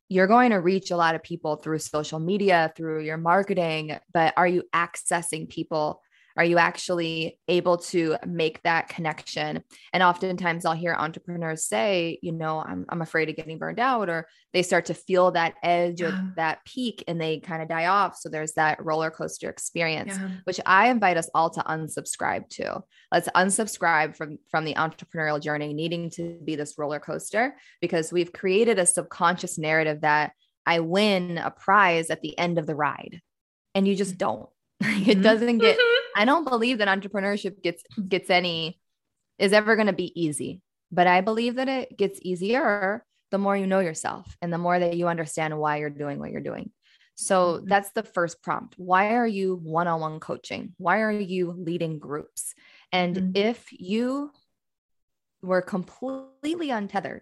you're 0.09 0.27
going 0.27 0.51
to 0.51 0.57
reach 0.57 0.91
a 0.91 0.97
lot 0.97 1.15
of 1.15 1.23
people 1.23 1.55
through 1.55 1.79
social 1.79 2.19
media, 2.19 2.71
through 2.77 3.03
your 3.03 3.17
marketing, 3.17 3.97
but 4.13 4.33
are 4.37 4.47
you 4.47 4.63
accessing 4.73 5.49
people 5.49 6.01
are 6.37 6.45
you 6.45 6.59
actually 6.59 7.39
able 7.47 7.77
to 7.77 8.15
make 8.25 8.61
that 8.61 8.89
connection? 8.89 9.63
And 9.91 10.03
oftentimes 10.03 10.65
I'll 10.65 10.73
hear 10.73 10.93
entrepreneurs 10.93 11.65
say, 11.65 12.19
you 12.21 12.31
know, 12.31 12.59
I'm, 12.59 12.85
I'm 12.89 13.01
afraid 13.01 13.29
of 13.29 13.35
getting 13.35 13.57
burned 13.57 13.79
out, 13.79 14.07
or 14.07 14.27
they 14.53 14.61
start 14.61 14.85
to 14.85 14.93
feel 14.93 15.31
that 15.31 15.55
edge 15.63 16.01
yeah. 16.01 16.07
or 16.07 16.33
that 16.35 16.63
peak 16.63 17.03
and 17.07 17.19
they 17.19 17.39
kind 17.39 17.63
of 17.63 17.67
die 17.67 17.87
off. 17.87 18.17
So 18.17 18.29
there's 18.29 18.53
that 18.53 18.83
roller 18.83 19.09
coaster 19.09 19.49
experience, 19.49 20.13
yeah. 20.15 20.29
which 20.43 20.59
I 20.65 20.89
invite 20.89 21.17
us 21.17 21.29
all 21.33 21.49
to 21.49 21.61
unsubscribe 21.61 22.47
to. 22.49 22.81
Let's 23.11 23.29
unsubscribe 23.29 24.15
from, 24.15 24.37
from 24.51 24.63
the 24.63 24.75
entrepreneurial 24.75 25.41
journey 25.41 25.73
needing 25.73 26.11
to 26.11 26.37
be 26.43 26.55
this 26.55 26.77
roller 26.77 26.99
coaster 26.99 27.55
because 27.81 28.13
we've 28.13 28.31
created 28.31 28.77
a 28.77 28.85
subconscious 28.85 29.57
narrative 29.57 30.01
that 30.01 30.33
I 30.67 30.81
win 30.81 31.39
a 31.39 31.49
prize 31.49 32.09
at 32.09 32.21
the 32.21 32.37
end 32.37 32.59
of 32.59 32.67
the 32.67 32.75
ride. 32.75 33.21
And 33.73 33.87
you 33.87 33.95
just 33.95 34.15
mm. 34.15 34.19
don't. 34.19 34.49
it 34.81 35.21
doesn't 35.23 35.57
get 35.57 35.77
mm-hmm. 35.77 36.06
I 36.17 36.25
don't 36.25 36.49
believe 36.49 36.79
that 36.79 36.87
entrepreneurship 36.87 37.61
gets 37.61 37.83
gets 38.09 38.31
any 38.31 38.79
is 39.37 39.53
ever 39.53 39.75
going 39.75 39.87
to 39.87 39.93
be 39.93 40.19
easy, 40.19 40.61
but 40.91 41.05
I 41.05 41.21
believe 41.21 41.55
that 41.55 41.69
it 41.69 41.95
gets 41.95 42.19
easier 42.23 43.05
the 43.29 43.37
more 43.37 43.55
you 43.55 43.67
know 43.67 43.81
yourself 43.81 44.35
and 44.41 44.51
the 44.51 44.57
more 44.57 44.79
that 44.79 44.97
you 44.97 45.07
understand 45.07 45.57
why 45.59 45.77
you're 45.77 45.91
doing 45.91 46.17
what 46.17 46.31
you're 46.31 46.41
doing. 46.41 46.71
So 47.13 47.57
mm-hmm. 47.57 47.67
that's 47.67 47.91
the 47.91 48.01
first 48.01 48.41
prompt. 48.41 48.73
Why 48.77 49.13
are 49.13 49.27
you 49.27 49.59
one 49.61 49.87
on 49.87 49.99
one 50.01 50.19
coaching? 50.19 50.73
Why 50.77 51.01
are 51.01 51.11
you 51.11 51.51
leading 51.51 51.99
groups? 51.99 52.55
And 52.91 53.15
mm-hmm. 53.15 53.31
if 53.35 53.67
you 53.71 54.31
were 55.43 55.61
completely 55.61 56.71
untethered 56.71 57.21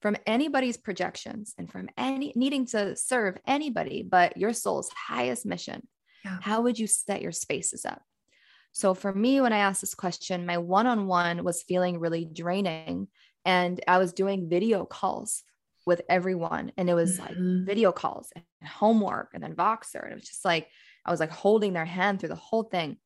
from 0.00 0.16
anybody's 0.26 0.78
projections 0.78 1.52
and 1.58 1.70
from 1.70 1.90
any 1.98 2.32
needing 2.34 2.64
to 2.64 2.96
serve 2.96 3.36
anybody 3.46 4.02
but 4.02 4.38
your 4.38 4.54
soul's 4.54 4.90
highest 4.90 5.44
mission, 5.44 5.86
yeah. 6.24 6.38
how 6.40 6.62
would 6.62 6.78
you 6.78 6.86
set 6.86 7.20
your 7.20 7.32
spaces 7.32 7.84
up? 7.84 8.00
So 8.72 8.94
for 8.94 9.12
me, 9.12 9.40
when 9.40 9.52
I 9.52 9.58
asked 9.58 9.80
this 9.80 9.94
question, 9.94 10.46
my 10.46 10.58
one 10.58 10.86
on 10.86 11.06
one 11.06 11.44
was 11.44 11.62
feeling 11.62 11.98
really 11.98 12.24
draining. 12.24 13.08
And 13.44 13.80
I 13.88 13.98
was 13.98 14.12
doing 14.12 14.48
video 14.48 14.84
calls 14.84 15.42
with 15.86 16.02
everyone. 16.08 16.72
And 16.76 16.88
it 16.88 16.94
was 16.94 17.18
mm-hmm. 17.18 17.26
like 17.26 17.66
video 17.66 17.92
calls 17.92 18.32
and 18.34 18.44
homework 18.68 19.30
and 19.34 19.42
then 19.42 19.54
Voxer. 19.54 20.02
And 20.02 20.12
it 20.12 20.16
was 20.16 20.28
just 20.28 20.44
like, 20.44 20.68
I 21.04 21.10
was 21.10 21.20
like 21.20 21.30
holding 21.30 21.72
their 21.72 21.84
hand 21.84 22.20
through 22.20 22.28
the 22.28 22.34
whole 22.36 22.64
thing. 22.64 22.98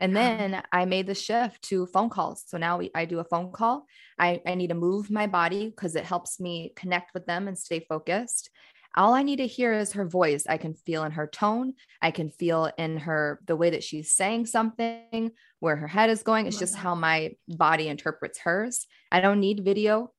And 0.00 0.16
then 0.16 0.60
I 0.72 0.84
made 0.84 1.06
the 1.06 1.14
shift 1.14 1.62
to 1.68 1.86
phone 1.86 2.10
calls. 2.10 2.42
So 2.48 2.58
now 2.58 2.76
we, 2.76 2.90
I 2.92 3.04
do 3.04 3.20
a 3.20 3.24
phone 3.24 3.52
call. 3.52 3.86
I, 4.18 4.40
I 4.44 4.56
need 4.56 4.70
to 4.70 4.74
move 4.74 5.12
my 5.12 5.28
body 5.28 5.68
because 5.68 5.94
it 5.94 6.04
helps 6.04 6.40
me 6.40 6.72
connect 6.74 7.14
with 7.14 7.24
them 7.26 7.46
and 7.46 7.56
stay 7.56 7.86
focused. 7.88 8.50
All 8.94 9.14
I 9.14 9.22
need 9.22 9.36
to 9.36 9.46
hear 9.46 9.72
is 9.72 9.92
her 9.92 10.06
voice. 10.06 10.44
I 10.48 10.58
can 10.58 10.74
feel 10.74 11.04
in 11.04 11.12
her 11.12 11.26
tone. 11.26 11.74
I 12.00 12.10
can 12.10 12.28
feel 12.28 12.70
in 12.76 12.98
her 12.98 13.40
the 13.46 13.56
way 13.56 13.70
that 13.70 13.84
she's 13.84 14.12
saying 14.12 14.46
something, 14.46 15.32
where 15.60 15.76
her 15.76 15.88
head 15.88 16.10
is 16.10 16.22
going. 16.22 16.46
It's 16.46 16.56
oh 16.58 16.60
just 16.60 16.76
how 16.76 16.94
my 16.94 17.32
body 17.48 17.88
interprets 17.88 18.40
hers. 18.40 18.86
I 19.10 19.20
don't 19.20 19.40
need 19.40 19.64
video. 19.64 20.12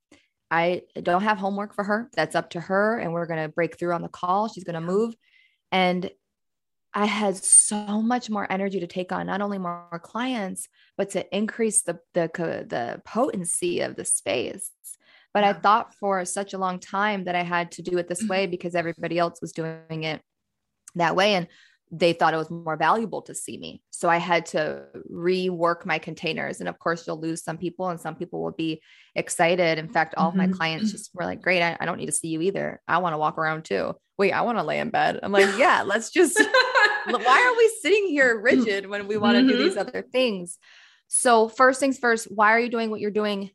I 0.49 0.83
don't 1.01 1.23
have 1.23 1.37
homework 1.37 1.73
for 1.73 1.83
her. 1.83 2.09
That's 2.13 2.35
up 2.35 2.51
to 2.51 2.59
her. 2.59 2.97
And 2.97 3.13
we're 3.13 3.25
going 3.25 3.41
to 3.41 3.49
break 3.49 3.77
through 3.77 3.93
on 3.93 4.01
the 4.01 4.07
call. 4.07 4.47
She's 4.47 4.63
going 4.63 4.75
to 4.75 4.81
move. 4.81 5.15
And 5.71 6.09
I 6.93 7.05
had 7.05 7.37
so 7.37 8.01
much 8.01 8.29
more 8.29 8.51
energy 8.51 8.79
to 8.79 8.87
take 8.87 9.11
on 9.11 9.25
not 9.25 9.41
only 9.41 9.57
more 9.57 9.99
clients, 10.03 10.67
but 10.95 11.09
to 11.11 11.35
increase 11.35 11.81
the 11.81 11.99
the 12.13 12.29
the 12.35 13.01
potency 13.03 13.81
of 13.81 13.95
the 13.95 14.05
space. 14.05 14.69
But 15.33 15.43
I 15.43 15.53
thought 15.53 15.95
for 15.95 16.23
such 16.25 16.53
a 16.53 16.57
long 16.57 16.79
time 16.79 17.25
that 17.25 17.35
I 17.35 17.43
had 17.43 17.71
to 17.73 17.81
do 17.81 17.97
it 17.97 18.07
this 18.07 18.23
way 18.23 18.45
because 18.47 18.75
everybody 18.75 19.17
else 19.17 19.41
was 19.41 19.51
doing 19.51 20.03
it 20.03 20.21
that 20.95 21.15
way, 21.15 21.33
and 21.33 21.47
they 21.91 22.13
thought 22.13 22.33
it 22.33 22.37
was 22.37 22.49
more 22.49 22.75
valuable 22.75 23.21
to 23.21 23.35
see 23.35 23.57
me. 23.57 23.81
So 23.91 24.09
I 24.09 24.17
had 24.17 24.47
to 24.47 24.85
rework 25.11 25.85
my 25.85 25.99
containers. 25.99 26.59
And 26.59 26.67
of 26.67 26.79
course, 26.79 27.05
you'll 27.05 27.19
lose 27.19 27.43
some 27.43 27.57
people, 27.57 27.89
and 27.89 27.99
some 27.99 28.15
people 28.15 28.41
will 28.41 28.51
be 28.51 28.81
excited. 29.15 29.77
In 29.77 29.89
fact, 29.89 30.15
all 30.17 30.31
mm-hmm. 30.31 30.39
of 30.39 30.49
my 30.49 30.55
clients 30.55 30.91
just 30.91 31.11
were 31.13 31.23
like, 31.23 31.41
Great, 31.41 31.61
I, 31.61 31.77
I 31.79 31.85
don't 31.85 31.97
need 31.97 32.07
to 32.07 32.11
see 32.11 32.29
you 32.29 32.41
either. 32.41 32.81
I 32.87 32.97
want 32.97 33.13
to 33.13 33.19
walk 33.19 33.37
around 33.37 33.65
too. 33.65 33.95
Wait, 34.17 34.31
I 34.31 34.41
want 34.41 34.57
to 34.57 34.63
lay 34.63 34.79
in 34.79 34.89
bed. 34.89 35.19
I'm 35.21 35.31
like, 35.31 35.57
Yeah, 35.57 35.83
let's 35.85 36.09
just 36.09 36.39
why 37.05 37.51
are 37.53 37.57
we 37.57 37.71
sitting 37.81 38.07
here 38.07 38.39
rigid 38.41 38.89
when 38.89 39.07
we 39.07 39.17
want 39.17 39.35
to 39.35 39.41
mm-hmm. 39.41 39.49
do 39.49 39.57
these 39.57 39.77
other 39.77 40.01
things? 40.01 40.57
So, 41.07 41.47
first 41.47 41.79
things 41.79 41.99
first, 41.99 42.25
why 42.33 42.53
are 42.53 42.59
you 42.59 42.69
doing 42.69 42.89
what 42.89 42.99
you're 42.99 43.11
doing? 43.11 43.51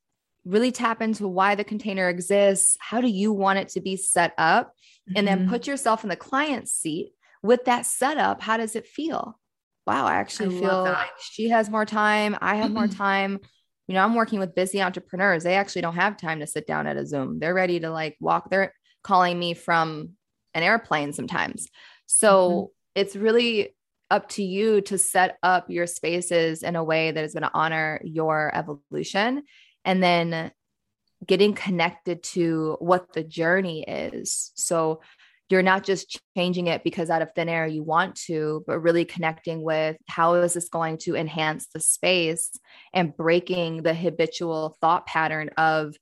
Really 0.49 0.73
tap 0.73 1.03
into 1.03 1.29
why 1.29 1.55
the 1.55 1.65
container 1.65 2.09
exists. 2.09 2.77
How 2.81 3.01
do 3.01 3.09
you 3.09 3.33
want 3.33 3.59
it 3.59 3.69
to 3.71 3.81
be 3.81 3.97
set 3.97 4.33
up? 4.39 4.73
And 5.15 5.27
then 5.27 5.41
mm-hmm. 5.41 5.51
put 5.51 5.67
yourself 5.67 6.03
in 6.03 6.11
the 6.11 6.17
client's 6.17 6.73
seat 6.73 7.13
with 7.43 7.65
that 7.65 7.87
setup. 7.87 8.43
How 8.43 8.57
does 8.57 8.77
it 8.77 8.87
feel? 8.87 9.39
Wow, 9.87 10.07
I 10.07 10.17
actually 10.17 10.57
I 10.57 10.61
feel 10.61 10.83
like 10.83 11.09
she 11.31 11.49
has 11.49 11.71
more 11.71 11.87
time. 11.87 12.37
I 12.41 12.57
have 12.57 12.71
more 12.71 12.89
time. 12.89 13.39
You 13.87 13.95
know, 13.95 14.05
I'm 14.05 14.15
working 14.15 14.39
with 14.39 14.55
busy 14.55 14.83
entrepreneurs. 14.83 15.45
They 15.45 15.55
actually 15.55 15.83
don't 15.83 15.95
have 15.95 16.19
time 16.19 16.41
to 16.41 16.47
sit 16.47 16.67
down 16.67 16.87
at 16.87 16.99
a 16.99 17.07
Zoom. 17.07 17.39
They're 17.39 17.55
ready 17.55 17.81
to 17.81 17.91
like 17.91 18.17
walk. 18.21 18.51
They're 18.51 18.75
calling 19.03 19.39
me 19.39 19.55
from 19.55 20.11
an 20.53 20.63
airplane 20.63 21.13
sometimes. 21.15 21.69
So 22.07 22.51
mm-hmm 22.51 22.65
it's 22.99 23.15
really 23.15 23.77
up 24.11 24.29
to 24.29 24.43
you 24.43 24.81
to 24.81 24.99
set 24.99 25.39
up 25.45 25.71
your 25.71 25.87
spaces 25.87 26.65
in 26.65 26.75
a 26.75 26.83
way 26.83 27.13
that 27.13 27.25
is 27.25 27.33
going 27.33 27.45
to 27.45 27.51
honor 27.55 28.01
your 28.03 28.51
evolution 28.53 29.45
and 29.85 30.03
then 30.03 30.51
getting 31.27 31.55
connected 31.55 32.23
to 32.23 32.77
what 32.81 33.13
the 33.13 33.25
journey 33.25 33.83
is. 33.83 34.53
So 34.55 35.01
you're 35.51 35.63
not 35.63 35.83
just 35.83 36.21
changing 36.37 36.67
it 36.67 36.85
because 36.85 37.11
out 37.11 37.23
of 37.23 37.33
thin 37.33 37.49
air 37.49 37.67
you 37.67 37.83
want 37.83 38.17
to, 38.27 38.63
but 38.67 38.81
really 38.81 39.05
connecting 39.05 39.63
with 39.63 39.97
how 40.07 40.35
is 40.35 40.55
this 40.55 40.69
going 40.69 40.99
to 40.99 41.17
enhance 41.17 41.69
the 41.73 41.81
space 41.81 42.59
and 42.93 43.17
breaking 43.17 43.83
the 43.83 43.95
habitual 43.95 44.77
thought 44.81 45.07
pattern 45.07 45.51
of 45.57 45.97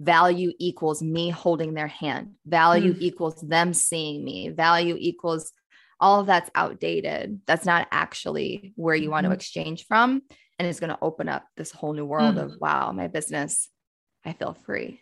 value 0.00 0.52
equals 0.58 1.02
me 1.02 1.30
holding 1.30 1.74
their 1.74 1.86
hand, 1.86 2.32
value 2.46 2.92
mm. 2.94 3.00
equals 3.00 3.40
them 3.40 3.72
seeing 3.72 4.24
me, 4.24 4.48
value 4.48 4.96
equals 4.98 5.52
all 6.00 6.20
of 6.20 6.26
that's 6.26 6.50
outdated. 6.54 7.40
That's 7.46 7.66
not 7.66 7.88
actually 7.90 8.72
where 8.76 8.94
you 8.94 9.10
want 9.10 9.24
to 9.24 9.28
mm-hmm. 9.28 9.34
exchange 9.34 9.86
from. 9.86 10.22
And 10.58 10.66
it's 10.66 10.80
going 10.80 10.90
to 10.90 10.98
open 11.00 11.28
up 11.28 11.44
this 11.56 11.70
whole 11.70 11.92
new 11.92 12.04
world 12.04 12.36
mm. 12.36 12.42
of 12.42 12.56
wow, 12.60 12.90
my 12.92 13.06
business, 13.08 13.68
I 14.24 14.32
feel 14.32 14.54
free. 14.54 15.00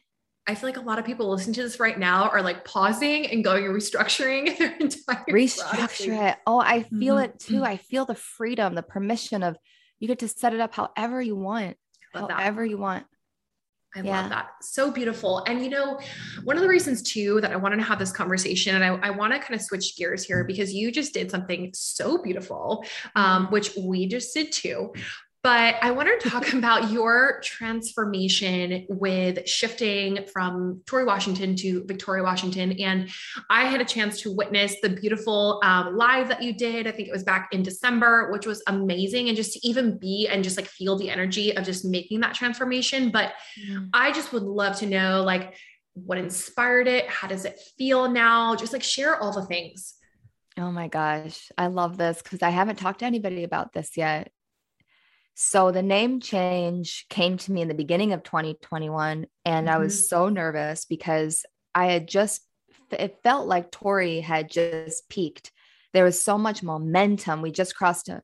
I 0.48 0.54
feel 0.54 0.68
like 0.68 0.76
a 0.76 0.82
lot 0.82 0.98
of 0.98 1.04
people 1.04 1.28
listening 1.28 1.54
to 1.54 1.62
this 1.62 1.80
right 1.80 1.98
now 1.98 2.28
are 2.28 2.40
like 2.40 2.64
pausing 2.64 3.26
and 3.26 3.42
going 3.42 3.64
and 3.64 3.74
restructuring 3.74 4.56
their 4.58 4.76
entire 4.76 5.24
restructure 5.28 6.30
it. 6.30 6.36
Oh, 6.46 6.60
I 6.60 6.84
feel 6.84 7.16
mm-hmm. 7.16 7.24
it 7.24 7.40
too. 7.40 7.64
I 7.64 7.76
feel 7.76 8.04
the 8.04 8.14
freedom, 8.14 8.74
the 8.74 8.82
permission 8.82 9.42
of 9.42 9.56
you 9.98 10.06
get 10.06 10.20
to 10.20 10.28
set 10.28 10.54
it 10.54 10.60
up 10.60 10.74
however 10.74 11.20
you 11.20 11.34
want, 11.34 11.76
however 12.12 12.62
that. 12.62 12.70
you 12.70 12.78
want. 12.78 13.06
I 13.96 14.02
yeah. 14.02 14.20
love 14.20 14.30
that. 14.30 14.48
So 14.60 14.90
beautiful. 14.90 15.42
And 15.46 15.62
you 15.64 15.70
know, 15.70 15.98
one 16.44 16.56
of 16.56 16.62
the 16.62 16.68
reasons 16.68 17.02
too 17.02 17.40
that 17.40 17.50
I 17.50 17.56
wanted 17.56 17.76
to 17.76 17.82
have 17.82 17.98
this 17.98 18.12
conversation, 18.12 18.74
and 18.74 18.84
I, 18.84 19.08
I 19.08 19.10
want 19.10 19.32
to 19.32 19.38
kind 19.38 19.54
of 19.54 19.62
switch 19.62 19.96
gears 19.96 20.22
here 20.24 20.44
because 20.44 20.72
you 20.72 20.92
just 20.92 21.14
did 21.14 21.30
something 21.30 21.70
so 21.72 22.22
beautiful, 22.22 22.84
um, 23.14 23.44
mm-hmm. 23.44 23.52
which 23.54 23.74
we 23.76 24.06
just 24.06 24.34
did 24.34 24.52
too, 24.52 24.92
but 25.46 25.76
I 25.80 25.92
want 25.92 26.08
to 26.20 26.28
talk 26.28 26.52
about 26.54 26.90
your 26.90 27.40
transformation 27.44 28.84
with 28.88 29.48
shifting 29.48 30.26
from 30.32 30.82
Torrey, 30.86 31.04
Washington 31.04 31.54
to 31.54 31.84
Victoria, 31.84 32.24
Washington. 32.24 32.72
And 32.80 33.08
I 33.48 33.66
had 33.66 33.80
a 33.80 33.84
chance 33.84 34.20
to 34.22 34.34
witness 34.34 34.74
the 34.82 34.88
beautiful 34.88 35.60
um, 35.62 35.96
live 35.96 36.26
that 36.30 36.42
you 36.42 36.52
did. 36.52 36.88
I 36.88 36.90
think 36.90 37.06
it 37.06 37.12
was 37.12 37.22
back 37.22 37.50
in 37.52 37.62
December, 37.62 38.32
which 38.32 38.44
was 38.44 38.60
amazing. 38.66 39.28
And 39.28 39.36
just 39.36 39.52
to 39.52 39.64
even 39.64 39.96
be 39.98 40.26
and 40.26 40.42
just 40.42 40.56
like 40.56 40.66
feel 40.66 40.98
the 40.98 41.10
energy 41.10 41.56
of 41.56 41.64
just 41.64 41.84
making 41.84 42.18
that 42.22 42.34
transformation. 42.34 43.10
But 43.10 43.34
mm. 43.70 43.88
I 43.94 44.10
just 44.10 44.32
would 44.32 44.42
love 44.42 44.76
to 44.78 44.86
know 44.86 45.22
like 45.22 45.54
what 45.94 46.18
inspired 46.18 46.88
it? 46.88 47.08
How 47.08 47.28
does 47.28 47.44
it 47.44 47.60
feel 47.78 48.10
now? 48.10 48.56
Just 48.56 48.72
like 48.72 48.82
share 48.82 49.22
all 49.22 49.32
the 49.32 49.46
things. 49.46 49.94
Oh 50.58 50.72
my 50.72 50.88
gosh. 50.88 51.52
I 51.56 51.68
love 51.68 51.98
this 51.98 52.20
because 52.20 52.42
I 52.42 52.50
haven't 52.50 52.80
talked 52.80 52.98
to 52.98 53.06
anybody 53.06 53.44
about 53.44 53.72
this 53.72 53.96
yet. 53.96 54.32
So 55.38 55.70
the 55.70 55.82
name 55.82 56.20
change 56.20 57.04
came 57.10 57.36
to 57.36 57.52
me 57.52 57.60
in 57.60 57.68
the 57.68 57.74
beginning 57.74 58.14
of 58.14 58.22
2021. 58.22 59.26
And 59.44 59.66
mm-hmm. 59.66 59.74
I 59.74 59.78
was 59.78 59.94
mm-hmm. 59.94 60.06
so 60.06 60.28
nervous 60.30 60.86
because 60.86 61.44
I 61.74 61.86
had 61.86 62.08
just, 62.08 62.40
it 62.90 63.18
felt 63.22 63.46
like 63.46 63.70
Torrey 63.70 64.20
had 64.20 64.50
just 64.50 65.10
peaked. 65.10 65.52
There 65.92 66.04
was 66.04 66.18
so 66.18 66.38
much 66.38 66.62
momentum. 66.62 67.42
We 67.42 67.50
just 67.50 67.76
crossed 67.76 68.08
a, 68.08 68.22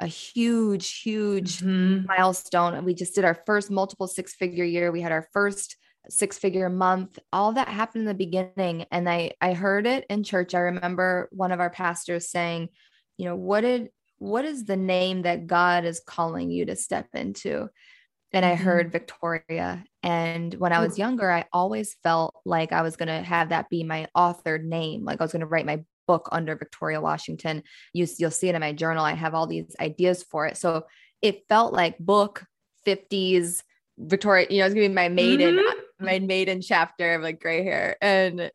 a 0.00 0.06
huge, 0.06 1.00
huge 1.00 1.60
mm-hmm. 1.60 2.04
milestone. 2.06 2.84
We 2.84 2.92
just 2.92 3.14
did 3.14 3.24
our 3.24 3.40
first 3.46 3.70
multiple 3.70 4.06
six 4.06 4.34
figure 4.34 4.64
year. 4.64 4.92
We 4.92 5.00
had 5.00 5.12
our 5.12 5.28
first 5.32 5.76
six 6.10 6.36
figure 6.36 6.68
month. 6.68 7.18
All 7.32 7.52
that 7.52 7.68
happened 7.68 8.02
in 8.02 8.08
the 8.08 8.14
beginning. 8.14 8.84
And 8.92 9.08
I, 9.08 9.32
I 9.40 9.54
heard 9.54 9.86
it 9.86 10.04
in 10.10 10.24
church. 10.24 10.54
I 10.54 10.60
remember 10.60 11.30
one 11.32 11.52
of 11.52 11.60
our 11.60 11.70
pastors 11.70 12.28
saying, 12.28 12.68
you 13.16 13.24
know, 13.24 13.36
what 13.36 13.62
did 13.62 13.88
what 14.20 14.44
is 14.44 14.64
the 14.64 14.76
name 14.76 15.22
that 15.22 15.46
God 15.46 15.84
is 15.84 16.00
calling 16.06 16.50
you 16.50 16.66
to 16.66 16.76
step 16.76 17.08
into? 17.14 17.68
And 18.32 18.44
I 18.44 18.54
heard 18.54 18.86
mm-hmm. 18.86 18.92
Victoria. 18.92 19.84
And 20.02 20.54
when 20.54 20.72
I 20.72 20.78
was 20.78 20.98
younger, 20.98 21.30
I 21.30 21.46
always 21.52 21.96
felt 22.02 22.34
like 22.44 22.70
I 22.70 22.82
was 22.82 22.96
going 22.96 23.08
to 23.08 23.22
have 23.22 23.48
that 23.48 23.68
be 23.68 23.82
my 23.82 24.06
authored 24.16 24.62
name. 24.62 25.04
Like 25.04 25.20
I 25.20 25.24
was 25.24 25.32
going 25.32 25.40
to 25.40 25.46
write 25.46 25.66
my 25.66 25.82
book 26.06 26.28
under 26.30 26.54
Victoria 26.54 27.00
Washington. 27.00 27.62
You, 27.92 28.06
you'll 28.18 28.30
see 28.30 28.48
it 28.48 28.54
in 28.54 28.60
my 28.60 28.72
journal. 28.72 29.04
I 29.04 29.14
have 29.14 29.34
all 29.34 29.46
these 29.46 29.74
ideas 29.80 30.22
for 30.22 30.46
it. 30.46 30.56
So 30.56 30.84
it 31.22 31.48
felt 31.48 31.72
like 31.72 31.98
book 31.98 32.44
50s 32.86 33.62
Victoria, 33.98 34.46
you 34.48 34.58
know, 34.58 34.66
it's 34.66 34.74
gonna 34.74 34.88
be 34.88 34.94
my 34.94 35.08
maiden, 35.08 35.56
mm-hmm. 35.56 36.04
my 36.04 36.18
maiden 36.18 36.62
chapter 36.62 37.14
of 37.14 37.22
like 37.22 37.40
gray 37.40 37.62
hair. 37.62 37.96
And 38.00 38.50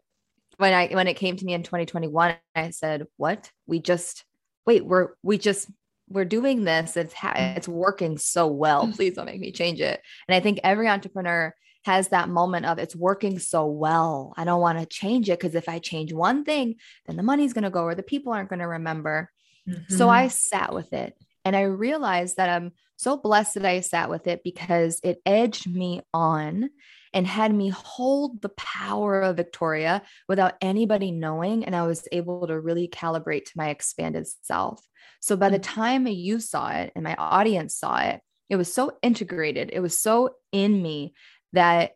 when 0.58 0.74
I 0.74 0.88
when 0.88 1.08
it 1.08 1.16
came 1.16 1.36
to 1.36 1.46
me 1.46 1.54
in 1.54 1.64
2021, 1.64 2.36
I 2.56 2.70
said, 2.72 3.06
What? 3.18 3.52
We 3.68 3.80
just 3.80 4.26
wait, 4.66 4.86
we're 4.86 5.10
we 5.24 5.38
just 5.38 5.70
we're 6.10 6.26
doing 6.26 6.64
this. 6.64 6.98
It's 6.98 7.14
ha- 7.14 7.34
it's 7.36 7.68
working 7.68 8.18
so 8.18 8.48
well. 8.48 8.88
Mm. 8.88 8.96
Please 8.96 9.14
don't 9.16 9.26
make 9.26 9.40
me 9.40 9.52
change 9.52 9.82
it. 9.82 10.02
And 10.28 10.36
I 10.36 10.40
think 10.40 10.60
every 10.64 10.88
entrepreneur 10.88 11.56
has 11.86 12.10
that 12.10 12.30
moment 12.30 12.66
of 12.66 12.80
it's 12.80 12.96
working 12.96 13.38
so 13.40 13.68
well. 13.68 14.34
I 14.38 14.44
don't 14.44 14.62
want 14.62 14.80
to 14.80 14.86
change 14.86 15.30
it 15.30 15.40
because 15.40 15.56
if 15.56 15.70
I 15.70 15.80
change 15.80 16.12
one 16.12 16.44
thing, 16.44 16.76
then 17.06 17.16
the 17.16 17.24
money's 17.24 17.54
going 17.54 17.64
to 17.64 17.70
go 17.70 17.84
or 17.84 17.96
the 17.96 18.04
people 18.04 18.34
aren't 18.34 18.50
going 18.50 18.60
to 18.60 18.68
remember. 18.68 19.32
Mm-hmm. 19.70 19.96
So 19.96 20.10
I 20.10 20.28
sat 20.28 20.74
with 20.74 20.94
it 20.94 21.16
and 21.44 21.56
I 21.56 21.62
realized 21.62 22.38
that 22.38 22.50
I'm 22.50 22.72
so 22.96 23.18
blessed 23.18 23.56
that 23.56 23.66
I 23.66 23.82
sat 23.82 24.10
with 24.10 24.26
it 24.26 24.44
because 24.44 25.00
it 25.04 25.22
edged 25.26 25.70
me 25.70 26.02
on 26.14 26.70
and 27.16 27.26
had 27.26 27.56
me 27.56 27.70
hold 27.70 28.42
the 28.42 28.50
power 28.50 29.22
of 29.22 29.38
Victoria 29.38 30.04
without 30.28 30.54
anybody 30.62 31.12
knowing. 31.12 31.66
And 31.66 31.76
I 31.76 31.88
was 31.88 32.08
able 32.12 32.46
to 32.46 32.60
really 32.60 32.88
calibrate 32.88 33.46
to 33.46 33.54
my 33.56 33.70
expanded 33.70 34.28
self. 34.44 34.86
So 35.22 35.36
by 35.36 35.50
the 35.50 35.60
mm. 35.60 35.64
time 35.64 36.06
you 36.06 36.40
saw 36.40 36.70
it 36.70 36.92
and 36.94 37.04
my 37.04 37.16
audience 37.16 37.76
saw 37.76 37.98
it, 38.00 38.22
it 38.50 38.56
was 38.56 38.74
so 38.74 38.98
integrated 39.02 39.70
it 39.74 39.80
was 39.80 39.98
so 39.98 40.32
in 40.52 40.82
me 40.82 41.14
that 41.54 41.92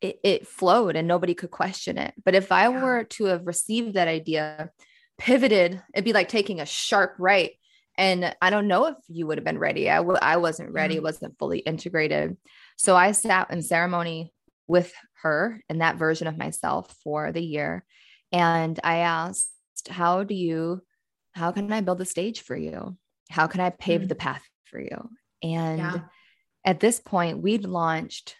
it, 0.00 0.18
it 0.24 0.46
flowed 0.46 0.96
and 0.96 1.06
nobody 1.06 1.34
could 1.34 1.50
question 1.50 1.98
it 1.98 2.14
but 2.24 2.34
if 2.34 2.50
i 2.52 2.68
yeah. 2.68 2.82
were 2.82 3.04
to 3.04 3.24
have 3.24 3.46
received 3.46 3.94
that 3.94 4.08
idea 4.08 4.70
pivoted 5.18 5.82
it'd 5.94 6.04
be 6.04 6.12
like 6.12 6.28
taking 6.28 6.60
a 6.60 6.66
sharp 6.66 7.14
right 7.18 7.52
and 7.98 8.34
i 8.40 8.48
don't 8.48 8.68
know 8.68 8.86
if 8.86 8.96
you 9.08 9.26
would 9.26 9.36
have 9.36 9.44
been 9.44 9.58
ready 9.58 9.90
I 9.90 9.96
w- 9.96 10.18
I 10.20 10.38
wasn't 10.38 10.72
ready 10.72 10.96
mm-hmm. 10.96 11.04
wasn't 11.04 11.38
fully 11.38 11.58
integrated 11.58 12.36
so 12.80 12.96
i 12.96 13.12
sat 13.12 13.50
in 13.50 13.62
ceremony 13.62 14.32
with 14.66 14.92
her 15.22 15.60
and 15.68 15.80
that 15.80 15.96
version 15.96 16.26
of 16.26 16.38
myself 16.38 16.94
for 17.02 17.32
the 17.32 17.42
year 17.42 17.84
and 18.32 18.78
i 18.84 18.98
asked 18.98 19.50
how 19.88 20.24
do 20.24 20.34
you 20.34 20.80
how 21.32 21.52
can 21.52 21.72
i 21.72 21.80
build 21.80 21.98
the 21.98 22.04
stage 22.04 22.42
for 22.42 22.56
you 22.56 22.96
how 23.30 23.46
can 23.46 23.60
i 23.60 23.70
pave 23.70 24.00
mm-hmm. 24.00 24.08
the 24.08 24.14
path 24.14 24.42
for 24.64 24.80
you 24.80 25.10
and 25.42 25.78
yeah. 25.78 26.00
at 26.64 26.80
this 26.80 27.00
point, 27.00 27.42
we'd 27.42 27.64
launched, 27.64 28.36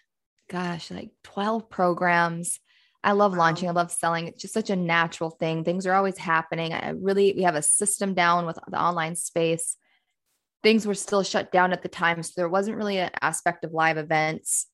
gosh, 0.49 0.91
like 0.91 1.11
12 1.23 1.69
programs. 1.69 2.59
I 3.03 3.13
love 3.13 3.31
wow. 3.31 3.39
launching. 3.39 3.69
I 3.69 3.71
love 3.71 3.91
selling. 3.91 4.27
It's 4.27 4.41
just 4.41 4.53
such 4.53 4.69
a 4.69 4.75
natural 4.75 5.31
thing. 5.31 5.63
Things 5.63 5.87
are 5.87 5.93
always 5.93 6.17
happening. 6.17 6.73
I 6.73 6.89
really, 6.89 7.33
we 7.35 7.43
have 7.43 7.55
a 7.55 7.63
system 7.63 8.13
down 8.13 8.45
with 8.45 8.59
the 8.67 8.79
online 8.79 9.15
space. 9.15 9.77
Things 10.63 10.85
were 10.85 10.93
still 10.93 11.23
shut 11.23 11.51
down 11.51 11.73
at 11.73 11.81
the 11.81 11.89
time. 11.89 12.21
So 12.23 12.33
there 12.35 12.49
wasn't 12.49 12.77
really 12.77 12.97
an 12.97 13.11
aspect 13.21 13.63
of 13.63 13.73
live 13.73 13.97
events 13.97 14.67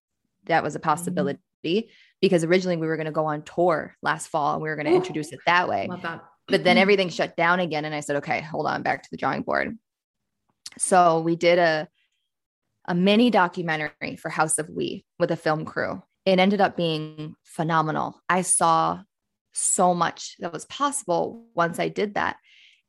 that 0.45 0.63
was 0.63 0.75
a 0.75 0.79
mm-hmm. 0.79 0.89
possibility 0.89 1.39
mm-hmm. 1.65 1.87
because 2.21 2.43
originally 2.43 2.77
we 2.77 2.87
were 2.87 2.97
going 2.97 3.05
to 3.05 3.11
go 3.11 3.25
on 3.25 3.43
tour 3.43 3.95
last 4.01 4.27
fall 4.27 4.53
and 4.53 4.61
we 4.63 4.69
were 4.69 4.75
going 4.75 4.87
to 4.87 4.95
introduce 4.95 5.31
it 5.31 5.39
that 5.45 5.67
way. 5.67 5.89
That. 6.01 6.23
But 6.47 6.63
then 6.63 6.77
everything 6.77 7.09
shut 7.09 7.35
down 7.35 7.59
again. 7.59 7.85
And 7.85 7.93
I 7.93 7.99
said, 7.99 8.17
okay, 8.17 8.41
hold 8.41 8.67
on, 8.67 8.81
back 8.81 9.03
to 9.03 9.09
the 9.11 9.17
drawing 9.17 9.41
board. 9.41 9.77
So 10.77 11.21
we 11.21 11.35
did 11.35 11.59
a 11.59 11.87
a 12.87 12.95
mini 12.95 13.29
documentary 13.29 14.15
for 14.15 14.29
House 14.29 14.57
of 14.57 14.69
We 14.69 15.05
with 15.19 15.31
a 15.31 15.35
film 15.35 15.65
crew. 15.65 16.01
It 16.25 16.39
ended 16.39 16.61
up 16.61 16.77
being 16.77 17.35
phenomenal. 17.43 18.21
I 18.29 18.41
saw 18.41 19.01
so 19.53 19.93
much 19.93 20.35
that 20.39 20.53
was 20.53 20.65
possible 20.65 21.45
once 21.53 21.79
I 21.79 21.89
did 21.89 22.13
that. 22.15 22.37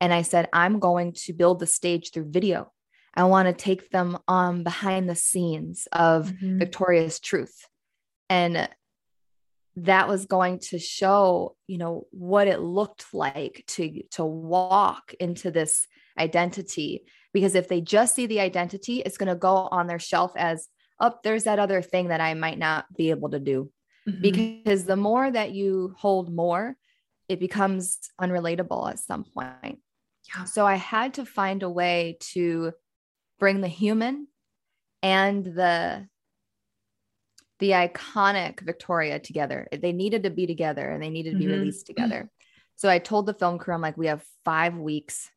And 0.01 0.13
I 0.13 0.23
said, 0.23 0.49
I'm 0.53 0.79
going 0.79 1.15
to 1.25 1.33
build 1.33 1.59
the 1.59 1.67
stage 1.67 2.13
through 2.13 2.31
video. 2.31 2.73
I 3.15 3.25
want 3.25 3.49
to 3.49 3.53
take 3.53 3.91
them 3.91 4.19
on 4.29 4.63
behind 4.63 5.09
the 5.09 5.17
scenes 5.17 5.89
of 5.93 6.29
mm-hmm. 6.29 6.59
Victoria's 6.59 7.21
Truth. 7.21 7.67
And 8.31 8.69
that 9.77 10.09
was 10.09 10.27
going 10.27 10.59
to 10.59 10.79
show, 10.79 11.57
you 11.67 11.79
know, 11.79 12.07
what 12.11 12.49
it 12.49 12.61
looked 12.61 13.07
like 13.13 13.65
to 13.69 14.03
to 14.11 14.25
walk 14.25 15.15
into 15.21 15.51
this 15.51 15.87
identity 16.19 17.05
because 17.33 17.55
if 17.55 17.69
they 17.69 17.81
just 17.81 18.15
see 18.15 18.27
the 18.27 18.41
identity, 18.41 19.01
it's 19.01 19.19
going 19.19 19.29
to 19.29 19.35
go 19.35 19.69
on 19.71 19.87
their 19.87 19.99
shelf 19.99 20.33
as, 20.37 20.69
oh, 20.99 21.15
there's 21.23 21.45
that 21.45 21.59
other 21.59 21.83
thing 21.83 22.09
that 22.09 22.21
I 22.21 22.35
might 22.35 22.59
not 22.59 22.87
be 22.97 23.11
able 23.11 23.31
to 23.31 23.39
do. 23.39 23.71
Mm-hmm. 24.09 24.23
Because 24.23 24.85
the 24.85 24.97
more 24.97 25.31
that 25.31 25.53
you 25.53 25.95
hold 25.99 26.35
more, 26.35 26.77
it 27.29 27.41
becomes 27.41 27.99
unrelatable 28.21 28.91
at 28.91 28.99
some 28.99 29.25
point. 29.25 29.81
Yeah. 30.35 30.45
So 30.45 30.67
I 30.67 30.77
had 30.77 31.15
to 31.15 31.27
find 31.27 31.63
a 31.63 31.71
way 31.71 32.17
to 32.33 32.73
bring 33.39 33.61
the 33.61 33.69
human 33.69 34.27
and 35.03 35.45
the 35.45 36.07
the 37.61 37.71
iconic 37.71 38.61
Victoria 38.61 39.19
together. 39.19 39.67
They 39.73 39.93
needed 39.93 40.23
to 40.23 40.31
be 40.31 40.47
together 40.47 40.89
and 40.89 41.03
they 41.03 41.11
needed 41.11 41.33
to 41.33 41.39
be 41.39 41.47
mm-hmm. 41.47 41.55
released 41.55 41.87
together. 41.87 42.31
So 42.77 42.89
I 42.89 43.01
told 43.01 43.27
the 43.27 43.35
film 43.35 43.59
crew, 43.59 43.75
I'm 43.75 43.81
like, 43.81 43.97
we 43.97 44.07
have 44.07 44.23
five 44.45 44.77
weeks 44.77 45.29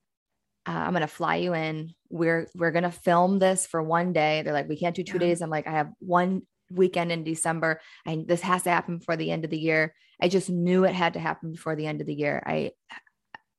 uh, 0.68 0.72
I'm 0.72 0.94
gonna 0.94 1.08
fly 1.08 1.38
you 1.38 1.54
in. 1.54 1.94
We're 2.10 2.48
we're 2.56 2.72
gonna 2.72 2.92
film 2.92 3.40
this 3.40 3.66
for 3.66 3.82
one 3.82 4.14
day. 4.14 4.42
They're 4.44 4.54
like, 4.54 4.70
we 4.70 4.78
can't 4.78 4.96
do 4.96 5.04
two 5.04 5.14
yeah. 5.14 5.20
days. 5.20 5.42
I'm 5.42 5.50
like, 5.50 5.68
I 5.68 5.72
have 5.72 5.92
one 6.00 6.44
weekend 6.70 7.12
in 7.12 7.24
December, 7.24 7.82
and 8.06 8.28
this 8.28 8.42
has 8.42 8.64
to 8.64 8.70
happen 8.70 9.00
before 9.00 9.18
the 9.18 9.32
end 9.32 9.44
of 9.44 9.50
the 9.50 9.60
year. 9.60 9.96
I 10.22 10.28
just 10.28 10.50
knew 10.50 10.84
it 10.84 10.94
had 10.94 11.14
to 11.14 11.20
happen 11.20 11.52
before 11.52 11.76
the 11.76 11.88
end 11.88 12.00
of 12.02 12.08
the 12.08 12.14
year. 12.14 12.44
I, 12.46 12.72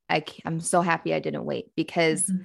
I 0.08 0.24
I'm 0.44 0.60
so 0.60 0.80
happy 0.80 1.12
I 1.12 1.18
didn't 1.18 1.44
wait 1.44 1.72
because, 1.74 2.22
mm-hmm. 2.22 2.42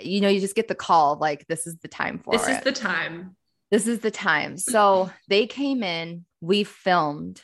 You 0.00 0.20
know, 0.20 0.28
you 0.28 0.40
just 0.40 0.54
get 0.54 0.68
the 0.68 0.74
call 0.74 1.16
like 1.16 1.46
this 1.46 1.66
is 1.66 1.76
the 1.78 1.88
time 1.88 2.18
for 2.18 2.32
this 2.32 2.48
it. 2.48 2.52
is 2.52 2.60
the 2.62 2.72
time. 2.72 3.36
This 3.70 3.86
is 3.86 4.00
the 4.00 4.10
time. 4.10 4.56
So 4.56 5.10
they 5.28 5.46
came 5.46 5.82
in. 5.82 6.24
We 6.40 6.64
filmed. 6.64 7.42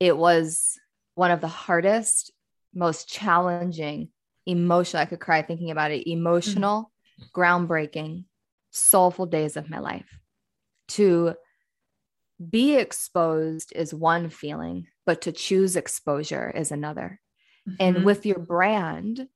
It 0.00 0.16
was 0.16 0.78
one 1.14 1.30
of 1.30 1.40
the 1.40 1.48
hardest, 1.48 2.32
most 2.74 3.08
challenging 3.08 4.10
emotional. 4.46 5.02
I 5.02 5.06
could 5.06 5.20
cry 5.20 5.42
thinking 5.42 5.70
about 5.70 5.90
it. 5.90 6.10
Emotional, 6.10 6.92
mm-hmm. 7.20 7.40
groundbreaking, 7.40 8.24
soulful 8.70 9.26
days 9.26 9.56
of 9.56 9.68
my 9.68 9.78
life. 9.78 10.20
To 10.88 11.34
be 12.48 12.76
exposed 12.76 13.72
is 13.74 13.92
one 13.92 14.30
feeling, 14.30 14.86
but 15.04 15.22
to 15.22 15.32
choose 15.32 15.76
exposure 15.76 16.50
is 16.50 16.70
another. 16.70 17.20
Mm-hmm. 17.68 17.76
And 17.80 18.04
with 18.04 18.24
your 18.24 18.38
brand, 18.38 19.26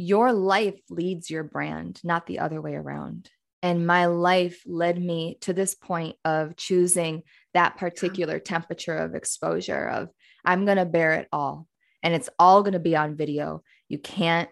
your 0.00 0.32
life 0.32 0.80
leads 0.88 1.28
your 1.28 1.44
brand, 1.44 2.00
not 2.02 2.26
the 2.26 2.38
other 2.38 2.58
way 2.62 2.74
around. 2.74 3.28
And 3.62 3.86
my 3.86 4.06
life 4.06 4.62
led 4.64 4.98
me 4.98 5.36
to 5.42 5.52
this 5.52 5.74
point 5.74 6.16
of 6.24 6.56
choosing 6.56 7.22
that 7.52 7.76
particular 7.76 8.38
temperature 8.38 8.96
of 8.96 9.14
exposure 9.14 9.86
of 9.86 10.08
I'm 10.42 10.64
going 10.64 10.78
to 10.78 10.86
bear 10.86 11.12
it 11.16 11.28
all. 11.30 11.66
And 12.02 12.14
it's 12.14 12.30
all 12.38 12.62
going 12.62 12.72
to 12.72 12.78
be 12.78 12.96
on 12.96 13.14
video. 13.14 13.62
You 13.88 13.98
can't 13.98 14.48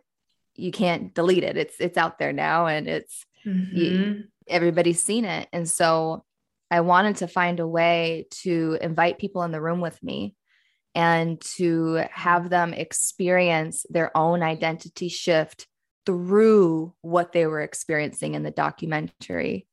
you 0.54 0.70
can't 0.70 1.14
delete 1.14 1.44
it. 1.44 1.56
It's 1.56 1.76
it's 1.80 1.96
out 1.96 2.18
there 2.18 2.34
now 2.34 2.66
and 2.66 2.86
it's 2.86 3.24
mm-hmm. 3.46 3.74
you, 3.74 4.24
everybody's 4.48 5.02
seen 5.02 5.24
it. 5.24 5.48
And 5.50 5.66
so 5.66 6.24
i 6.70 6.82
wanted 6.82 7.16
to 7.16 7.26
find 7.26 7.60
a 7.60 7.66
way 7.66 8.26
to 8.42 8.76
invite 8.82 9.18
people 9.18 9.42
in 9.44 9.52
the 9.52 9.62
room 9.62 9.80
with 9.80 10.02
me 10.02 10.34
and 10.98 11.40
to 11.40 12.04
have 12.10 12.50
them 12.50 12.74
experience 12.74 13.86
their 13.88 14.14
own 14.16 14.42
identity 14.42 15.08
shift 15.08 15.68
through 16.04 16.92
what 17.02 17.30
they 17.30 17.46
were 17.46 17.60
experiencing 17.60 18.34
in 18.34 18.42
the 18.42 18.50
documentary 18.50 19.66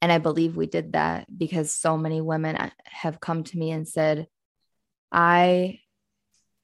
and 0.00 0.12
i 0.12 0.18
believe 0.18 0.56
we 0.56 0.66
did 0.66 0.92
that 0.92 1.26
because 1.36 1.72
so 1.74 1.96
many 1.96 2.20
women 2.20 2.56
have 2.84 3.20
come 3.20 3.42
to 3.42 3.58
me 3.58 3.72
and 3.72 3.88
said 3.88 4.28
i 5.10 5.80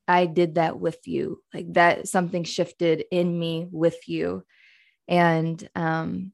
I 0.07 0.27
did 0.27 0.57
that 0.57 0.79
with 0.79 1.07
you. 1.07 1.43
Like 1.53 1.73
that 1.75 2.09
something 2.09 2.45
shifted 2.45 3.05
in 3.11 3.39
me 3.39 3.67
with 3.71 4.09
you. 4.09 4.45
And 5.09 5.69
um, 5.75 6.33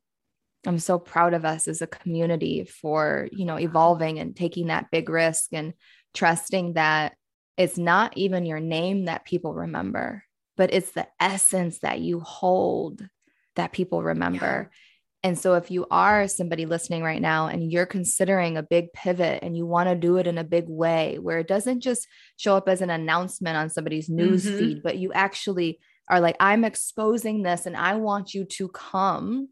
I'm 0.66 0.78
so 0.78 0.98
proud 0.98 1.34
of 1.34 1.44
us 1.44 1.68
as 1.68 1.82
a 1.82 1.86
community 1.86 2.64
for, 2.64 3.28
you 3.32 3.44
know, 3.44 3.58
evolving 3.58 4.18
and 4.18 4.36
taking 4.36 4.68
that 4.68 4.90
big 4.90 5.08
risk 5.08 5.50
and 5.52 5.74
trusting 6.14 6.74
that 6.74 7.14
it's 7.60 7.76
not 7.76 8.16
even 8.16 8.46
your 8.46 8.58
name 8.58 9.04
that 9.04 9.26
people 9.26 9.52
remember, 9.52 10.24
but 10.56 10.72
it's 10.72 10.92
the 10.92 11.06
essence 11.20 11.80
that 11.80 12.00
you 12.00 12.20
hold 12.20 13.06
that 13.54 13.72
people 13.72 14.02
remember. 14.02 14.70
Yeah. 14.72 14.76
And 15.22 15.38
so, 15.38 15.52
if 15.56 15.70
you 15.70 15.86
are 15.90 16.26
somebody 16.26 16.64
listening 16.64 17.02
right 17.02 17.20
now 17.20 17.48
and 17.48 17.70
you're 17.70 17.84
considering 17.84 18.56
a 18.56 18.62
big 18.62 18.94
pivot 18.94 19.40
and 19.42 19.54
you 19.54 19.66
want 19.66 19.90
to 19.90 19.94
do 19.94 20.16
it 20.16 20.26
in 20.26 20.38
a 20.38 20.44
big 20.44 20.64
way 20.68 21.18
where 21.18 21.40
it 21.40 21.48
doesn't 21.48 21.80
just 21.80 22.08
show 22.38 22.56
up 22.56 22.66
as 22.66 22.80
an 22.80 22.88
announcement 22.88 23.58
on 23.58 23.68
somebody's 23.68 24.08
news 24.08 24.46
mm-hmm. 24.46 24.58
feed, 24.58 24.82
but 24.82 24.96
you 24.96 25.12
actually 25.12 25.80
are 26.08 26.20
like, 26.20 26.36
I'm 26.40 26.64
exposing 26.64 27.42
this 27.42 27.66
and 27.66 27.76
I 27.76 27.96
want 27.96 28.32
you 28.32 28.46
to 28.46 28.68
come, 28.68 29.50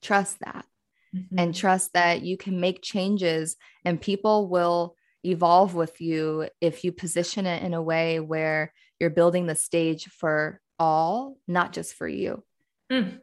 trust 0.00 0.38
that 0.44 0.64
mm-hmm. 1.12 1.36
and 1.36 1.52
trust 1.52 1.94
that 1.94 2.22
you 2.22 2.36
can 2.36 2.60
make 2.60 2.82
changes 2.82 3.56
and 3.84 4.00
people 4.00 4.48
will 4.48 4.94
evolve 5.26 5.74
with 5.74 6.00
you 6.00 6.48
if 6.60 6.84
you 6.84 6.92
position 6.92 7.46
it 7.46 7.62
in 7.62 7.74
a 7.74 7.82
way 7.82 8.20
where 8.20 8.72
you're 9.00 9.10
building 9.10 9.46
the 9.46 9.54
stage 9.54 10.08
for 10.08 10.60
all, 10.78 11.36
not 11.46 11.72
just 11.72 11.94
for 11.94 12.08
you. 12.08 12.42
Mm. 12.90 13.20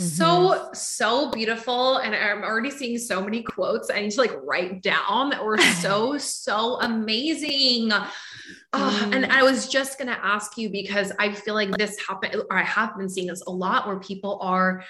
Mm-hmm. 0.00 0.04
So, 0.04 0.70
so 0.72 1.30
beautiful. 1.30 1.98
And 1.98 2.14
I'm 2.14 2.42
already 2.42 2.70
seeing 2.70 2.98
so 2.98 3.22
many 3.22 3.42
quotes 3.42 3.90
I 3.90 4.00
need 4.00 4.10
to 4.12 4.20
like 4.20 4.34
write 4.42 4.82
down 4.82 5.30
that 5.30 5.44
were 5.44 5.58
so, 5.80 6.16
so 6.18 6.80
amazing. 6.80 7.92
Oh, 8.72 9.10
and 9.12 9.26
I 9.26 9.42
was 9.42 9.68
just 9.68 9.98
going 9.98 10.08
to 10.08 10.24
ask 10.24 10.56
you 10.56 10.70
because 10.70 11.12
I 11.18 11.32
feel 11.32 11.54
like 11.54 11.70
this 11.76 11.98
happened, 12.06 12.36
or 12.50 12.56
I 12.56 12.62
have 12.62 12.96
been 12.96 13.08
seeing 13.08 13.26
this 13.26 13.42
a 13.42 13.50
lot 13.50 13.86
where 13.86 13.98
people 13.98 14.38
are, 14.40 14.82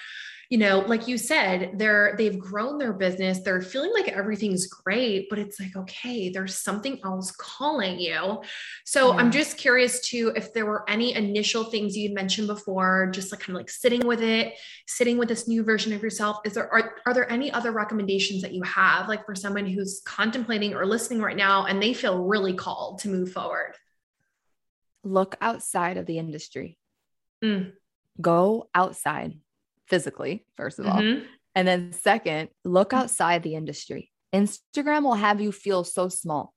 you 0.49 0.57
know, 0.57 0.79
like 0.79 1.07
you 1.07 1.17
said, 1.17 1.71
they're 1.75 2.15
they've 2.17 2.37
grown 2.37 2.77
their 2.77 2.93
business, 2.93 3.39
they're 3.39 3.61
feeling 3.61 3.93
like 3.93 4.09
everything's 4.09 4.67
great, 4.67 5.29
but 5.29 5.39
it's 5.39 5.59
like, 5.59 5.75
okay, 5.75 6.29
there's 6.29 6.57
something 6.57 6.99
else 7.03 7.31
calling 7.31 7.99
you. 7.99 8.41
So 8.85 9.11
yeah. 9.11 9.19
I'm 9.19 9.31
just 9.31 9.57
curious 9.57 10.01
too 10.01 10.31
if 10.35 10.53
there 10.53 10.65
were 10.65 10.87
any 10.89 11.15
initial 11.15 11.63
things 11.65 11.97
you'd 11.97 12.13
mentioned 12.13 12.47
before, 12.47 13.09
just 13.11 13.31
like 13.31 13.41
kind 13.41 13.55
of 13.55 13.61
like 13.61 13.69
sitting 13.69 14.05
with 14.05 14.21
it, 14.21 14.53
sitting 14.87 15.17
with 15.17 15.29
this 15.29 15.47
new 15.47 15.63
version 15.63 15.93
of 15.93 16.03
yourself. 16.03 16.37
Is 16.45 16.53
there 16.53 16.71
are, 16.71 16.95
are 17.05 17.13
there 17.13 17.31
any 17.31 17.51
other 17.51 17.71
recommendations 17.71 18.41
that 18.41 18.53
you 18.53 18.63
have, 18.63 19.07
like 19.07 19.25
for 19.25 19.35
someone 19.35 19.65
who's 19.65 20.01
contemplating 20.05 20.73
or 20.73 20.85
listening 20.85 21.21
right 21.21 21.37
now 21.37 21.65
and 21.65 21.81
they 21.81 21.93
feel 21.93 22.23
really 22.23 22.53
called 22.53 22.99
to 22.99 23.09
move 23.09 23.31
forward? 23.31 23.73
Look 25.03 25.35
outside 25.41 25.97
of 25.97 26.05
the 26.05 26.17
industry. 26.17 26.77
Mm. 27.43 27.73
Go 28.21 28.69
outside 28.75 29.33
physically, 29.93 30.43
first 30.57 30.79
of 30.79 30.85
mm-hmm. 30.85 31.17
all. 31.17 31.21
And 31.53 31.67
then, 31.67 31.93
second, 31.93 32.49
look 32.65 32.93
outside 32.93 33.43
the 33.43 33.53
industry. 33.53 34.11
Instagram 34.33 35.03
will 35.03 35.13
have 35.13 35.39
you 35.39 35.51
feel 35.51 35.83
so 35.83 36.09
small. 36.09 36.51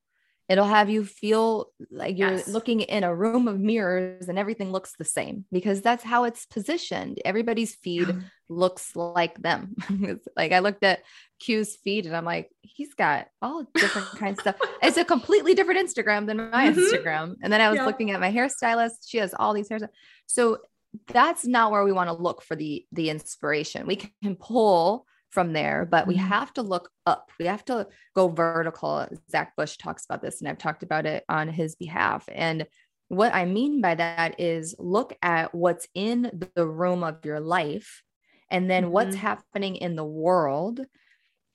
It'll 0.49 0.65
have 0.65 0.89
you 0.89 1.05
feel 1.05 1.67
like 1.91 2.17
you're 2.17 2.37
yes. 2.37 2.49
looking 2.49 2.81
in 2.81 3.03
a 3.05 3.15
room 3.15 3.47
of 3.47 3.59
mirrors 3.59 4.29
and 4.29 4.39
everything 4.39 4.71
looks 4.71 4.95
the 4.97 5.05
same 5.05 5.45
because 5.51 5.83
that's 5.83 6.05
how 6.05 6.25
it's 6.25 6.47
positioned. 6.47 7.19
Everybody's 7.25 7.75
feed 7.75 8.09
looks 8.49 8.95
like 8.95 9.43
them. 9.43 9.75
like 10.37 10.53
I 10.53 10.61
looked 10.61 10.85
at 10.85 11.01
Q's 11.41 11.77
feed 11.83 12.07
and 12.07 12.17
I'm 12.17 12.25
like, 12.25 12.49
he's 12.63 12.95
got 12.95 13.27
all 13.43 13.67
different 13.75 14.07
kinds 14.13 14.39
of 14.39 14.43
stuff. 14.43 14.71
It's 14.83 14.97
a 14.97 15.05
completely 15.05 15.55
different 15.55 15.81
Instagram 15.85 16.27
than 16.27 16.37
my 16.37 16.71
mm-hmm. 16.71 16.79
Instagram. 16.79 17.35
And 17.43 17.53
then 17.53 17.61
I 17.61 17.69
was 17.69 17.79
yeah. 17.79 17.87
looking 17.87 18.13
at 18.13 18.21
my 18.21 18.33
hairstylist. 18.33 19.09
She 19.09 19.19
has 19.19 19.35
all 19.37 19.53
these 19.53 19.69
hairstyles. 19.69 19.89
So 20.27 20.59
that's 21.07 21.47
not 21.47 21.71
where 21.71 21.85
we 21.85 21.93
want 21.93 22.09
to 22.09 22.23
look 22.23 22.43
for 22.43 22.57
the 22.57 22.85
the 22.93 23.11
inspiration. 23.11 23.87
We 23.87 23.97
can 23.97 24.37
pull 24.37 25.07
from 25.31 25.53
there, 25.53 25.87
but 25.91 26.07
we 26.07 26.17
mm-hmm. 26.17 26.29
have 26.29 26.53
to 26.55 26.63
look 26.63 26.91
up. 27.05 27.31
We 27.39 27.47
have 27.47 27.65
to 27.67 27.89
go 28.15 28.29
vertical. 28.29 29.07
Zach 29.31 29.55
Bush 29.57 29.77
talks 29.77 30.05
about 30.05 30.23
this, 30.23 30.41
and 30.41 30.49
I've 30.49 30.59
talked 30.59 30.83
about 30.83 31.07
it 31.07 31.25
on 31.29 31.49
his 31.49 31.75
behalf. 31.75 32.25
And 32.33 32.67
what 33.09 33.35
I 33.35 33.45
mean 33.45 33.81
by 33.81 33.95
that 33.95 34.41
is 34.41 34.75
look 34.79 35.17
at 35.23 35.55
what's 35.55 35.87
in 35.95 36.49
the 36.55 36.67
room 36.67 37.05
of 37.05 37.25
your 37.25 37.41
life 37.41 38.03
and 38.51 38.71
then 38.71 38.85
mm-hmm. 38.85 38.93
what's 38.93 39.17
happening 39.17 39.77
in 39.77 39.97
the 39.97 40.05
world. 40.05 40.81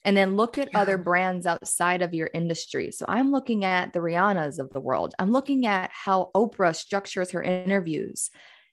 And 0.03 0.17
then 0.17 0.35
look 0.35 0.57
at 0.57 0.69
yeah. 0.71 0.79
other 0.79 0.97
brands 0.97 1.45
outside 1.45 2.01
of 2.01 2.15
your 2.15 2.29
industry. 2.33 2.91
So 2.91 3.05
I'm 3.07 3.31
looking 3.31 3.65
at 3.65 3.93
the 3.93 3.99
Rihannas 3.99 4.57
of 4.57 4.71
the 4.71 4.79
world. 4.79 5.13
I'm 5.19 5.31
looking 5.31 5.67
at 5.67 5.91
how 5.93 6.31
Oprah 6.33 6.75
structures 6.75 7.31
her 7.31 7.43
interviews 7.43 8.31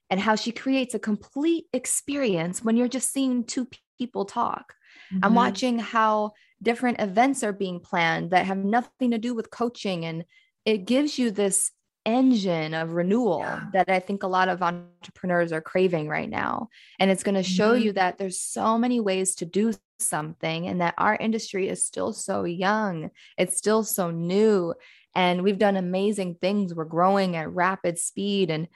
and 0.09 0.19
how 0.19 0.35
she 0.35 0.51
creates 0.51 0.93
a 0.93 0.99
complete 0.99 1.65
experience 1.73 2.63
when 2.63 2.75
you're 2.75 2.87
just 2.87 3.11
seeing 3.11 3.43
two 3.43 3.67
people 3.97 4.25
talk. 4.25 4.73
Mm-hmm. 5.13 5.25
I'm 5.25 5.35
watching 5.35 5.79
how 5.79 6.31
different 6.61 6.99
events 6.99 7.43
are 7.43 7.53
being 7.53 7.79
planned 7.79 8.31
that 8.31 8.45
have 8.45 8.57
nothing 8.57 9.11
to 9.11 9.17
do 9.17 9.33
with 9.33 9.49
coaching. 9.49 10.05
And 10.05 10.25
it 10.65 10.85
gives 10.85 11.17
you 11.17 11.31
this 11.31 11.71
engine 12.05 12.73
of 12.73 12.93
renewal 12.93 13.39
yeah. 13.41 13.65
that 13.73 13.89
I 13.89 13.99
think 13.99 14.23
a 14.23 14.27
lot 14.27 14.49
of 14.49 14.61
entrepreneurs 14.61 15.51
are 15.51 15.61
craving 15.61 16.07
right 16.07 16.29
now. 16.29 16.69
And 16.99 17.11
it's 17.11 17.23
going 17.23 17.35
to 17.35 17.43
show 17.43 17.73
mm-hmm. 17.73 17.83
you 17.83 17.93
that 17.93 18.17
there's 18.17 18.39
so 18.39 18.77
many 18.77 18.99
ways 18.99 19.35
to 19.35 19.45
do 19.45 19.73
something 19.99 20.67
and 20.67 20.81
that 20.81 20.95
our 20.97 21.15
industry 21.15 21.67
is 21.67 21.85
still 21.85 22.13
so 22.13 22.45
young, 22.45 23.11
it's 23.37 23.57
still 23.57 23.83
so 23.83 24.11
new. 24.11 24.73
And 25.15 25.43
we've 25.43 25.57
done 25.57 25.75
amazing 25.75 26.35
things. 26.35 26.73
We're 26.73 26.85
growing 26.85 27.35
at 27.35 27.53
rapid 27.53 27.97
speed 27.97 28.49
and 28.51 28.67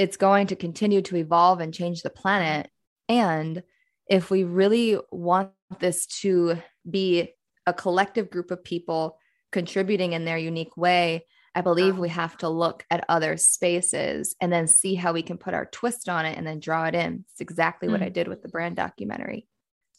it's 0.00 0.16
going 0.16 0.46
to 0.46 0.56
continue 0.56 1.02
to 1.02 1.16
evolve 1.16 1.60
and 1.60 1.74
change 1.74 2.00
the 2.00 2.08
planet. 2.08 2.70
And 3.06 3.62
if 4.08 4.30
we 4.30 4.44
really 4.44 4.98
want 5.12 5.50
this 5.78 6.06
to 6.22 6.56
be 6.88 7.34
a 7.66 7.74
collective 7.74 8.30
group 8.30 8.50
of 8.50 8.64
people 8.64 9.18
contributing 9.52 10.14
in 10.14 10.24
their 10.24 10.38
unique 10.38 10.74
way, 10.74 11.26
I 11.54 11.60
believe 11.60 11.98
we 11.98 12.08
have 12.08 12.34
to 12.38 12.48
look 12.48 12.82
at 12.90 13.04
other 13.10 13.36
spaces 13.36 14.34
and 14.40 14.50
then 14.50 14.68
see 14.68 14.94
how 14.94 15.12
we 15.12 15.20
can 15.20 15.36
put 15.36 15.52
our 15.52 15.66
twist 15.66 16.08
on 16.08 16.24
it 16.24 16.38
and 16.38 16.46
then 16.46 16.60
draw 16.60 16.86
it 16.86 16.94
in. 16.94 17.26
It's 17.32 17.42
exactly 17.42 17.86
mm. 17.86 17.92
what 17.92 18.02
I 18.02 18.08
did 18.08 18.26
with 18.26 18.40
the 18.40 18.48
brand 18.48 18.76
documentary. 18.76 19.48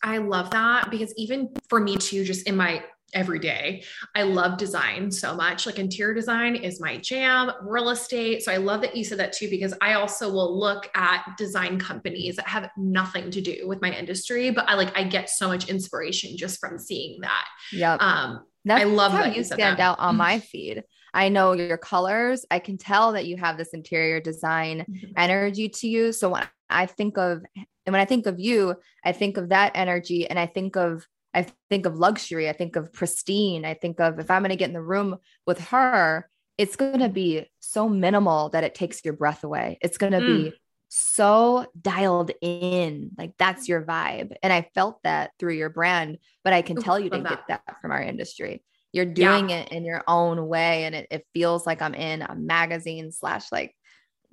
I 0.01 0.17
love 0.17 0.49
that 0.49 0.89
because 0.89 1.13
even 1.15 1.53
for 1.69 1.79
me 1.79 1.97
too, 1.97 2.23
just 2.23 2.47
in 2.47 2.55
my 2.55 2.83
every 3.13 3.39
day. 3.39 3.83
I 4.15 4.23
love 4.23 4.57
design 4.57 5.11
so 5.11 5.35
much. 5.35 5.65
Like 5.65 5.79
interior 5.79 6.13
design 6.13 6.55
is 6.55 6.79
my 6.79 6.97
jam, 6.97 7.51
real 7.61 7.89
estate. 7.89 8.43
So 8.43 8.51
I 8.51 8.57
love 8.57 8.81
that 8.81 8.95
you 8.95 9.03
said 9.03 9.19
that 9.19 9.33
too, 9.33 9.49
because 9.49 9.73
I 9.81 9.93
also 9.93 10.31
will 10.31 10.57
look 10.57 10.89
at 10.95 11.25
design 11.37 11.79
companies 11.79 12.35
that 12.37 12.47
have 12.47 12.69
nothing 12.77 13.31
to 13.31 13.41
do 13.41 13.67
with 13.67 13.81
my 13.81 13.91
industry, 13.91 14.49
but 14.49 14.67
I 14.69 14.75
like, 14.75 14.97
I 14.97 15.03
get 15.03 15.29
so 15.29 15.47
much 15.47 15.69
inspiration 15.69 16.37
just 16.37 16.59
from 16.59 16.77
seeing 16.77 17.21
that. 17.21 17.47
Yeah. 17.71 17.95
Um, 17.95 18.45
That's 18.65 18.81
I 18.81 18.85
love 18.85 19.11
how 19.11 19.23
that 19.23 19.35
you 19.35 19.43
stand 19.43 19.79
that. 19.79 19.79
out 19.79 19.99
on 19.99 20.17
my 20.17 20.39
feed. 20.39 20.83
I 21.13 21.27
know 21.27 21.51
your 21.53 21.77
colors. 21.77 22.45
I 22.49 22.59
can 22.59 22.77
tell 22.77 23.13
that 23.13 23.25
you 23.25 23.35
have 23.37 23.57
this 23.57 23.73
interior 23.73 24.21
design 24.21 24.85
mm-hmm. 24.89 25.11
energy 25.17 25.67
to 25.67 25.87
you. 25.87 26.13
So 26.13 26.29
when 26.29 26.47
I 26.69 26.85
think 26.85 27.17
of, 27.17 27.43
and 27.85 27.93
when 27.93 28.01
I 28.01 28.05
think 28.05 28.27
of 28.27 28.39
you, 28.39 28.75
I 29.03 29.11
think 29.11 29.35
of 29.37 29.49
that 29.49 29.73
energy 29.75 30.29
and 30.29 30.39
I 30.39 30.45
think 30.45 30.77
of 30.77 31.05
I 31.33 31.47
think 31.69 31.85
of 31.85 31.97
luxury. 31.97 32.49
I 32.49 32.53
think 32.53 32.75
of 32.75 32.91
pristine. 32.91 33.65
I 33.65 33.73
think 33.73 33.99
of 33.99 34.19
if 34.19 34.29
I'm 34.29 34.41
going 34.41 34.49
to 34.49 34.55
get 34.55 34.69
in 34.69 34.73
the 34.73 34.81
room 34.81 35.17
with 35.45 35.59
her, 35.67 36.29
it's 36.57 36.75
going 36.75 36.99
to 36.99 37.09
be 37.09 37.45
so 37.59 37.87
minimal 37.87 38.49
that 38.49 38.63
it 38.63 38.75
takes 38.75 39.03
your 39.03 39.13
breath 39.13 39.43
away. 39.43 39.77
It's 39.81 39.97
going 39.97 40.11
to 40.13 40.19
mm. 40.19 40.43
be 40.51 40.53
so 40.89 41.65
dialed 41.79 42.31
in. 42.41 43.11
Like 43.17 43.33
that's 43.37 43.69
your 43.69 43.81
vibe. 43.81 44.33
And 44.43 44.51
I 44.51 44.69
felt 44.75 45.01
that 45.03 45.31
through 45.39 45.53
your 45.53 45.69
brand, 45.69 46.17
but 46.43 46.53
I 46.53 46.61
can 46.61 46.77
Ooh, 46.77 46.81
tell 46.81 46.99
you 46.99 47.09
didn't 47.09 47.23
that. 47.23 47.47
get 47.47 47.61
that 47.65 47.81
from 47.81 47.91
our 47.91 48.01
industry. 48.01 48.63
You're 48.91 49.05
doing 49.05 49.49
yeah. 49.49 49.61
it 49.61 49.71
in 49.71 49.85
your 49.85 50.03
own 50.05 50.47
way. 50.47 50.83
And 50.83 50.93
it, 50.93 51.07
it 51.09 51.25
feels 51.33 51.65
like 51.65 51.81
I'm 51.81 51.95
in 51.95 52.21
a 52.21 52.35
magazine 52.35 53.13
slash 53.13 53.49
like 53.51 53.73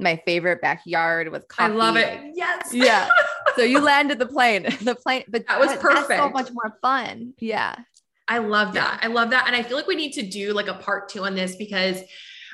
my 0.00 0.20
favorite 0.26 0.60
backyard 0.60 1.28
with 1.30 1.46
coffee. 1.46 1.72
I 1.72 1.76
love 1.76 1.96
it. 1.96 2.32
Yes. 2.34 2.74
Yeah. 2.74 3.08
so 3.58 3.64
you 3.64 3.80
landed 3.80 4.18
the 4.18 4.26
plane. 4.26 4.66
The 4.80 4.94
plane, 4.94 5.24
but 5.28 5.46
that 5.48 5.60
was 5.60 5.76
perfect. 5.76 6.20
so 6.20 6.30
much 6.30 6.50
more 6.52 6.78
fun. 6.80 7.34
Yeah. 7.40 7.74
I 8.26 8.38
love 8.38 8.74
that. 8.74 9.00
Yeah. 9.02 9.08
I 9.08 9.12
love 9.12 9.30
that. 9.30 9.46
And 9.46 9.56
I 9.56 9.62
feel 9.62 9.76
like 9.76 9.86
we 9.86 9.96
need 9.96 10.12
to 10.12 10.22
do 10.22 10.52
like 10.52 10.68
a 10.68 10.74
part 10.74 11.08
two 11.08 11.24
on 11.24 11.34
this 11.34 11.56
because 11.56 12.00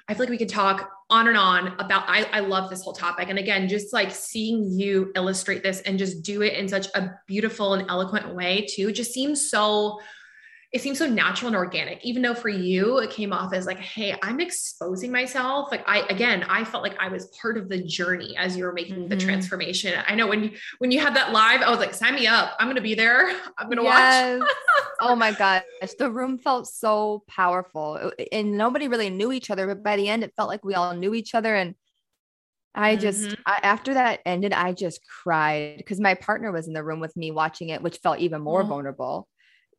I 0.09 0.15
feel 0.15 0.21
like 0.21 0.31
we 0.31 0.39
could 0.39 0.49
talk 0.49 0.91
on 1.11 1.29
and 1.29 1.37
on 1.37 1.69
about 1.79 2.05
I, 2.09 2.25
I 2.33 2.41
love 2.41 2.71
this 2.71 2.83
whole 2.83 2.93
topic. 2.93 3.29
And 3.29 3.39
again, 3.39 3.69
just 3.69 3.93
like 3.93 4.11
seeing 4.11 4.71
you 4.79 5.13
illustrate 5.15 5.63
this 5.63 5.81
and 5.83 5.99
just 5.99 6.23
do 6.23 6.43
it 6.43 6.55
in 6.55 6.69
such 6.69 6.87
a 6.95 7.11
beautiful 7.27 7.75
and 7.75 7.89
eloquent 7.91 8.35
way 8.35 8.67
too, 8.69 8.93
just 8.93 9.13
seems 9.13 9.51
so 9.51 10.01
it 10.75 10.83
seems 10.83 10.99
so 10.99 11.07
natural 11.07 11.47
and 11.47 11.57
organic. 11.57 12.05
Even 12.05 12.21
though 12.21 12.35
for 12.35 12.49
you 12.49 12.99
it 12.99 13.11
came 13.11 13.33
off 13.33 13.55
as 13.55 13.65
like 13.65 13.79
hey 13.79 14.15
i'm 14.23 14.41
exposing 14.41 15.13
myself. 15.13 15.71
Like 15.71 15.89
i 15.89 16.01
again 16.11 16.43
i 16.49 16.65
felt 16.65 16.83
like 16.83 16.97
i 16.99 17.09
was 17.09 17.27
part 17.41 17.57
of 17.57 17.69
the 17.69 17.83
journey 17.83 18.37
as 18.37 18.57
you 18.57 18.65
were 18.65 18.73
making 18.73 18.97
mm-hmm. 18.97 19.09
the 19.09 19.17
transformation. 19.17 20.03
I 20.07 20.17
know 20.17 20.27
when 20.27 20.43
you 20.43 20.51
when 20.79 20.91
you 20.91 21.01
had 21.01 21.15
that 21.15 21.33
live 21.33 21.63
i 21.63 21.71
was 21.71 21.79
like 21.79 21.95
sign 21.95 22.17
me 22.17 22.27
up. 22.27 22.57
I'm 22.59 22.69
gonna 22.69 22.81
be 22.81 22.95
there. 22.95 23.29
I'm 23.59 23.69
gonna 23.71 23.85
yes. 23.85 24.41
watch 24.41 24.51
oh 25.01 25.15
my 25.15 25.33
gosh. 25.33 25.63
The 25.97 26.11
room 26.11 26.39
felt 26.39 26.67
so 26.67 27.23
powerful. 27.29 28.11
And 28.33 28.59
nobody 28.59 28.89
really 28.89 29.11
knew 29.11 29.31
each 29.31 29.51
other 29.51 29.69
but 29.69 29.85
by 29.85 29.97
the 29.97 30.09
end 30.09 30.25
it 30.25 30.35
felt 30.37 30.49
like 30.49 30.65
we 30.65 30.75
all 30.75 30.95
knew 30.95 31.15
each 31.15 31.37
other. 31.37 31.55
And 31.55 31.77
I 32.75 32.97
just 32.97 33.29
mm-hmm. 33.29 33.41
I, 33.47 33.61
after 33.63 33.95
that 33.95 34.19
ended, 34.27 34.53
I 34.53 34.73
just 34.73 35.01
cried 35.07 35.77
because 35.77 36.01
my 36.01 36.15
partner 36.15 36.51
was 36.51 36.67
in 36.67 36.75
the 36.75 36.83
room 36.83 36.99
with 36.99 37.17
me 37.17 37.31
watching 37.31 37.69
it, 37.69 37.81
which 37.81 37.99
felt 37.99 38.19
even 38.19 38.43
more 38.43 38.63
oh. 38.63 38.67
vulnerable 38.67 39.29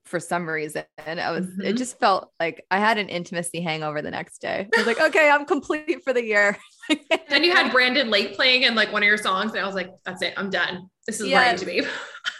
for 0.05 0.19
some 0.19 0.47
reason. 0.47 0.83
I 1.05 1.31
was, 1.31 1.45
mm-hmm. 1.45 1.61
it 1.61 1.77
just 1.77 1.99
felt 1.99 2.31
like 2.39 2.65
I 2.71 2.79
had 2.79 2.97
an 2.97 3.09
intimacy 3.09 3.61
hangover 3.61 4.01
the 4.01 4.11
next 4.11 4.39
day. 4.39 4.67
I 4.73 4.77
was 4.77 4.87
like, 4.87 5.01
okay, 5.01 5.29
I'm 5.29 5.45
complete 5.45 6.03
for 6.03 6.13
the 6.13 6.23
year. 6.23 6.57
then 7.29 7.43
you 7.43 7.51
had 7.51 7.71
Brandon 7.71 8.09
Lake 8.09 8.35
playing 8.35 8.63
in 8.63 8.75
like 8.75 8.91
one 8.93 9.01
of 9.03 9.07
your 9.07 9.17
songs, 9.17 9.51
and 9.51 9.61
I 9.61 9.65
was 9.65 9.75
like, 9.75 9.91
that's 10.05 10.21
it, 10.21 10.33
I'm 10.37 10.49
done. 10.49 10.89
This 11.07 11.19
is 11.19 11.27
yes. 11.27 11.39
right 11.39 11.57
to 11.57 11.65
me. 11.65 11.89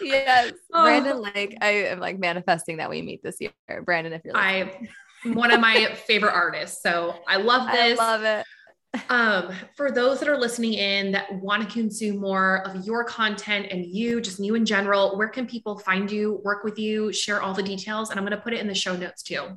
yes. 0.00 0.52
Oh. 0.72 0.84
Brandon 0.84 1.20
Lake. 1.20 1.56
I 1.60 1.70
am 1.70 2.00
like 2.00 2.18
manifesting 2.18 2.78
that 2.78 2.90
we 2.90 3.02
meet 3.02 3.22
this 3.22 3.36
year. 3.40 3.52
Brandon, 3.84 4.12
if 4.12 4.22
you're 4.24 4.34
listening. 4.34 4.88
I 5.24 5.32
one 5.34 5.50
of 5.50 5.60
my 5.60 5.86
favorite 6.06 6.34
artists. 6.34 6.82
So 6.82 7.16
I 7.28 7.36
love 7.36 7.70
this. 7.70 7.98
I 7.98 8.16
love 8.16 8.22
it 8.22 8.46
um, 9.08 9.52
for 9.74 9.90
those 9.90 10.20
that 10.20 10.28
are 10.28 10.38
listening 10.38 10.74
in 10.74 11.12
that 11.12 11.32
want 11.34 11.66
to 11.66 11.72
consume 11.72 12.18
more 12.18 12.66
of 12.66 12.86
your 12.86 13.04
content 13.04 13.68
and 13.70 13.84
you, 13.84 14.20
just 14.20 14.38
you 14.38 14.54
in 14.54 14.66
general, 14.66 15.16
where 15.16 15.28
can 15.28 15.46
people 15.46 15.78
find 15.78 16.10
you, 16.10 16.40
work 16.44 16.64
with 16.64 16.78
you, 16.78 17.12
share 17.12 17.42
all 17.42 17.54
the 17.54 17.62
details? 17.62 18.10
And 18.10 18.18
I'm 18.18 18.24
going 18.24 18.36
to 18.36 18.42
put 18.42 18.52
it 18.52 18.60
in 18.60 18.66
the 18.66 18.74
show 18.74 18.96
notes 18.96 19.22
too. 19.22 19.56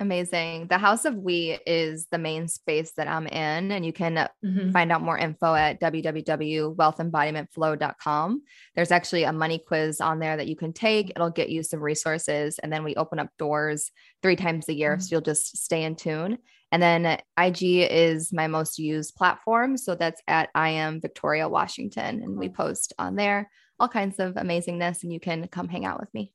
Amazing. 0.00 0.66
The 0.68 0.78
House 0.78 1.04
of 1.04 1.14
We 1.14 1.58
is 1.66 2.06
the 2.10 2.18
main 2.18 2.48
space 2.48 2.94
that 2.96 3.06
I'm 3.06 3.28
in, 3.28 3.70
and 3.70 3.86
you 3.86 3.92
can 3.92 4.28
mm-hmm. 4.44 4.72
find 4.72 4.90
out 4.90 5.02
more 5.02 5.16
info 5.16 5.54
at 5.54 5.80
www.wealthembodimentflow.com. 5.80 8.42
There's 8.74 8.90
actually 8.90 9.22
a 9.22 9.32
money 9.32 9.62
quiz 9.64 10.00
on 10.00 10.18
there 10.18 10.36
that 10.36 10.48
you 10.48 10.56
can 10.56 10.72
take. 10.72 11.10
It'll 11.10 11.30
get 11.30 11.50
you 11.50 11.62
some 11.62 11.78
resources, 11.80 12.58
and 12.58 12.72
then 12.72 12.82
we 12.82 12.96
open 12.96 13.20
up 13.20 13.28
doors 13.38 13.92
three 14.20 14.34
times 14.36 14.68
a 14.68 14.74
year. 14.74 14.94
Mm-hmm. 14.94 15.00
So 15.00 15.08
you'll 15.12 15.20
just 15.20 15.58
stay 15.58 15.84
in 15.84 15.94
tune. 15.94 16.38
And 16.74 16.82
then 16.82 17.20
IG 17.38 17.88
is 17.88 18.32
my 18.32 18.48
most 18.48 18.80
used 18.80 19.14
platform. 19.14 19.76
So 19.76 19.94
that's 19.94 20.20
at 20.26 20.48
I 20.56 20.70
am 20.70 21.00
Victoria 21.00 21.48
Washington. 21.48 22.20
And 22.20 22.36
we 22.36 22.48
post 22.48 22.92
on 22.98 23.14
there 23.14 23.48
all 23.78 23.86
kinds 23.86 24.18
of 24.18 24.34
amazingness, 24.34 25.04
and 25.04 25.12
you 25.12 25.20
can 25.20 25.46
come 25.46 25.68
hang 25.68 25.84
out 25.84 26.00
with 26.00 26.12
me. 26.12 26.32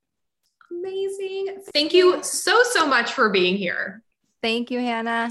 Amazing. 0.72 1.58
Thank 1.74 1.94
you 1.94 2.24
so, 2.24 2.64
so 2.64 2.88
much 2.88 3.12
for 3.12 3.30
being 3.30 3.58
here. 3.58 4.02
Thank 4.42 4.72
you, 4.72 4.80
Hannah. 4.80 5.30